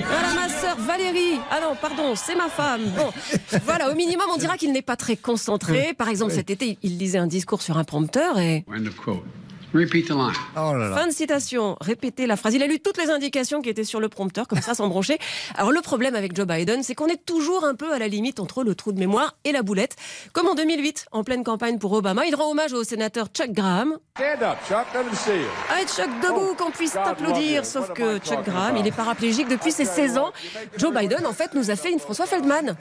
Voilà 0.08 0.34
ma 0.34 0.50
sœur 0.50 0.75
Valérie. 0.77 1.39
Ah 1.51 1.60
non, 1.62 1.75
pardon, 1.80 2.15
c'est 2.15 2.36
ma 2.36 2.50
femme. 2.50 2.84
Bon, 2.98 3.12
voilà, 3.63 3.89
au 3.89 3.96
minimum, 3.96 4.25
on 4.34 4.38
dira 4.38 4.58
qu'il 4.58 4.72
n'est 4.72 4.82
pas 4.82 4.96
très 4.96 5.15
concentré. 5.15 5.75
Par 5.98 6.10
exemple, 6.10 6.32
cet 6.32 6.50
été, 6.50 6.77
il 6.84 6.98
lisait 6.98 7.17
un 7.17 7.27
discours 7.27 7.62
sur 7.62 7.77
un 7.77 7.84
prompteur 7.84 8.39
et. 8.39 8.65
Repeat 9.75 10.08
the 10.08 10.12
line. 10.12 10.32
Oh 10.55 10.74
là 10.74 10.89
là. 10.89 10.96
Fin 10.96 11.08
de 11.08 11.12
citation. 11.12 11.75
Répétez 11.82 12.27
la 12.27 12.38
phrase. 12.38 12.53
Il 12.53 12.63
a 12.63 12.67
lu 12.67 12.79
toutes 12.79 12.98
les 12.98 13.10
indications 13.10 13.62
qui 13.62 13.67
étaient 13.70 13.84
sur 13.84 14.00
le 14.00 14.08
prompteur, 14.08 14.48
comme 14.48 14.62
ça, 14.62 14.74
sans 14.74 14.88
broncher. 14.88 15.17
Alors, 15.55 15.74
le 15.74 15.82
problème 15.82 16.15
avec 16.15 16.34
Joe 16.34 16.48
Biden, 16.48 16.82
c'est 16.82 16.96
qu'on 16.96 17.08
est 17.08 17.25
toujours 17.25 17.65
un 17.65 17.75
peu 17.75 17.91
à 17.91 18.00
la 18.00 18.08
limite 18.08 18.39
entre 18.39 18.63
le 18.63 18.74
trou 18.74 18.94
de 18.94 19.00
mémoire 19.00 19.36
et 19.44 19.51
la 19.51 19.63
boulette. 19.63 19.98
Comme 20.32 20.48
en 20.48 20.55
2008, 20.55 21.08
en 21.12 21.25
pleine 21.25 21.44
campagne 21.44 21.77
pour 21.77 21.91
Obama, 21.91 22.25
il 22.25 22.36
rend 22.36 22.51
hommage 22.51 22.72
au 22.72 22.86
sénateur 22.86 23.27
Chuck 23.34 23.51
Graham. 23.51 23.98
Ah, 24.15 25.82
et 25.82 25.88
Chuck 25.88 26.10
debout, 26.24 26.55
qu'on 26.58 26.72
puisse 26.72 26.94
t'applaudir. 26.94 27.65
Sauf 27.65 27.91
que 27.91 28.20
Chuck 28.20 28.46
Graham, 28.46 28.77
il 28.77 28.88
est 28.88 28.96
paraplégique 28.96 29.50
depuis 29.50 29.74
ses 29.74 29.86
16 29.86 30.17
ans. 30.17 30.32
Joe 30.77 30.94
Biden, 30.94 31.25
en 31.25 31.34
fait, 31.34 31.53
nous 31.53 31.70
a 31.70 31.75
fait 31.75 31.91
une 31.91 32.00
François 32.00 32.27
Feldman. 32.27 32.77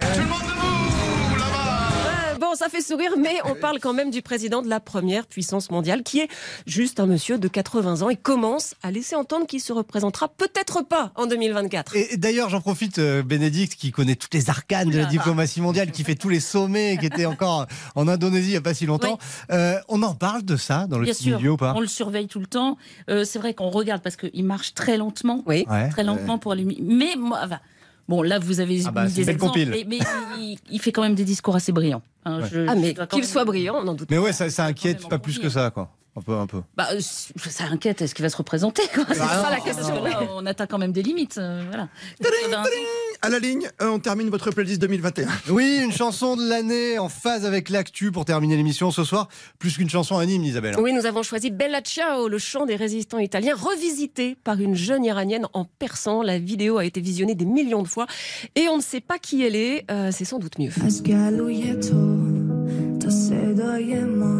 Bon, 2.44 2.54
ça 2.54 2.68
fait 2.68 2.82
sourire, 2.82 3.12
mais 3.18 3.38
on 3.46 3.54
parle 3.54 3.80
quand 3.80 3.94
même 3.94 4.10
du 4.10 4.20
président 4.20 4.60
de 4.60 4.68
la 4.68 4.78
première 4.78 5.26
puissance 5.26 5.70
mondiale, 5.70 6.02
qui 6.02 6.20
est 6.20 6.28
juste 6.66 7.00
un 7.00 7.06
monsieur 7.06 7.38
de 7.38 7.48
80 7.48 8.02
ans 8.02 8.10
et 8.10 8.16
commence 8.16 8.74
à 8.82 8.90
laisser 8.90 9.16
entendre 9.16 9.46
qu'il 9.46 9.62
se 9.62 9.72
représentera 9.72 10.28
peut-être 10.28 10.82
pas 10.82 11.10
en 11.14 11.24
2024. 11.24 11.96
Et 11.96 12.12
et 12.12 12.16
d'ailleurs, 12.18 12.50
j'en 12.50 12.60
profite, 12.60 12.98
euh, 12.98 13.22
Bénédicte, 13.22 13.76
qui 13.76 13.92
connaît 13.92 14.14
toutes 14.14 14.34
les 14.34 14.50
arcanes 14.50 14.90
de 14.90 14.98
la 14.98 15.06
diplomatie 15.06 15.62
mondiale, 15.62 15.90
qui 15.90 16.04
fait 16.04 16.16
tous 16.16 16.28
les 16.28 16.38
sommets, 16.38 16.98
qui 17.00 17.06
était 17.06 17.24
encore 17.24 17.66
en 17.94 18.08
Indonésie 18.08 18.48
il 18.48 18.50
n'y 18.50 18.56
a 18.56 18.60
pas 18.60 18.74
si 18.74 18.84
longtemps. 18.84 19.18
Euh, 19.50 19.78
on 19.88 20.02
en 20.02 20.14
parle 20.14 20.42
de 20.42 20.56
ça 20.56 20.86
dans 20.86 20.98
le 20.98 21.06
Bien 21.06 21.14
sûr, 21.14 21.38
milieu 21.38 21.52
ou 21.52 21.56
pas? 21.56 21.72
On 21.74 21.80
le 21.80 21.86
surveille 21.86 22.28
tout 22.28 22.40
le 22.40 22.46
temps. 22.46 22.76
Euh, 23.08 23.24
c'est 23.24 23.38
vrai 23.38 23.54
qu'on 23.54 23.70
regarde 23.70 24.02
parce 24.02 24.16
qu'il 24.16 24.44
marche 24.44 24.74
très 24.74 24.98
lentement, 24.98 25.42
Oui. 25.46 25.64
Ouais. 25.70 25.88
très 25.88 26.04
lentement 26.04 26.36
pour 26.36 26.52
aller. 26.52 26.66
Mais 26.82 27.14
moi, 27.16 27.40
enfin, 27.42 27.60
bon, 28.08 28.22
là 28.22 28.38
vous 28.38 28.60
avez 28.60 28.82
Ah 28.86 28.90
bah, 28.90 29.04
mis 29.04 29.10
c'est 29.10 29.16
une 29.20 29.20
des 29.20 29.24
belle 29.26 29.34
exemples, 29.36 29.52
compile. 29.60 29.70
mais, 29.70 29.84
mais 29.88 29.98
il, 30.38 30.58
il 30.70 30.80
fait 30.80 30.92
quand 30.92 31.02
même 31.02 31.14
des 31.14 31.24
discours 31.24 31.56
assez 31.56 31.72
brillants. 31.72 32.02
hein. 32.24 32.40
Ouais. 32.42 32.48
Je- 32.52 32.66
Ah, 32.68 32.74
mais 32.74 32.94
qu'il 32.94 33.18
même- 33.20 33.28
soit 33.28 33.44
brillant, 33.44 33.76
on 33.78 33.84
n'en 33.84 33.94
doute 33.94 34.10
Mais 34.10 34.16
pas. 34.18 34.22
ouais, 34.24 34.32
ça, 34.32 34.48
ça 34.50 34.64
inquiète 34.64 35.08
pas 35.08 35.18
plus 35.18 35.38
que 35.38 35.48
ça, 35.48 35.70
quoi. 35.70 35.90
Un 36.16 36.20
peu, 36.20 36.36
un 36.36 36.46
peu. 36.46 36.62
Bah, 36.76 36.86
euh, 36.92 37.00
ça 37.00 37.64
inquiète, 37.64 38.00
est-ce 38.00 38.14
qu'il 38.14 38.22
va 38.22 38.28
se 38.28 38.36
représenter 38.36 38.82
quoi? 38.94 39.04
C'est 39.08 39.18
Bah 39.18 39.28
ça 39.28 39.42
non, 39.42 39.50
la 39.50 39.58
question. 39.60 39.94
non. 39.96 40.04
Là, 40.04 40.20
on 40.36 40.46
atteint 40.46 40.68
quand 40.68 40.78
même 40.78 40.92
des 40.92 41.02
limites. 41.02 41.38
euh, 41.38 41.64
voilà 41.66 41.88
À 43.23 43.27
la 43.27 43.39
ligne, 43.39 43.69
euh, 43.81 43.89
on 43.89 43.99
termine 43.99 44.29
votre 44.29 44.49
playlist 44.51 44.79
2021. 44.81 45.27
Oui, 45.49 45.81
une 45.83 45.91
chanson 45.91 46.37
de 46.37 46.47
l'année 46.47 46.97
en 46.99 47.09
phase 47.09 47.45
avec 47.45 47.69
l'actu 47.69 48.11
pour 48.11 48.23
terminer 48.23 48.55
l'émission 48.55 48.91
ce 48.91 49.03
soir. 49.03 49.27
Plus 49.59 49.75
qu'une 49.75 49.89
chanson 49.89 50.17
anime, 50.17 50.45
Isabelle. 50.45 50.75
Oui, 50.79 50.93
nous 50.93 51.05
avons 51.05 51.21
choisi 51.21 51.51
Bella 51.51 51.81
Ciao, 51.81 52.29
le 52.29 52.37
chant 52.37 52.65
des 52.65 52.77
résistants 52.77 53.19
italiens, 53.19 53.55
revisité 53.55 54.37
par 54.43 54.61
une 54.61 54.75
jeune 54.75 55.03
iranienne 55.03 55.47
en 55.51 55.65
persan. 55.65 56.21
La 56.21 56.39
vidéo 56.39 56.77
a 56.77 56.85
été 56.85 57.01
visionnée 57.01 57.35
des 57.35 57.45
millions 57.45 57.83
de 57.83 57.89
fois 57.89 58.07
et 58.55 58.69
on 58.69 58.77
ne 58.77 58.81
sait 58.81 59.01
pas 59.01 59.19
qui 59.19 59.43
elle 59.43 59.55
est. 59.55 59.85
Euh, 59.91 60.11
c'est 60.13 60.25
sans 60.25 60.39
doute 60.39 60.57
mieux. 60.57 60.71
از 60.85 61.03
گلوی 61.03 61.73
تو 61.73 62.17
تا 62.99 63.09
صدای 63.09 64.03
ما 64.03 64.35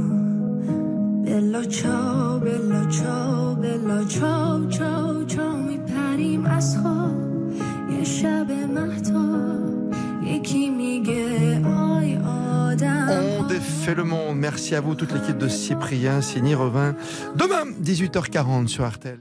بلا 1.25 1.63
چاو 1.65 2.39
بلا 2.39 2.89
چاو 2.89 3.55
بلا 3.55 4.05
چاو 4.05 4.70
چاو 4.70 5.25
چاو 5.25 5.57
میپریم 5.57 6.46
از 6.46 6.77
خواب 6.77 7.23
On 13.08 13.45
défait 13.45 13.95
le 13.95 14.04
monde. 14.04 14.36
Merci 14.36 14.75
à 14.75 14.80
vous, 14.80 14.95
toute 14.95 15.12
l'équipe 15.12 15.38
de 15.38 15.49
Cyprien, 15.49 16.21
Signy 16.21 16.54
Revin. 16.54 16.97
Demain, 17.34 17.64
18h40 17.82 18.67
sur 18.67 18.84
Artel. 18.84 19.21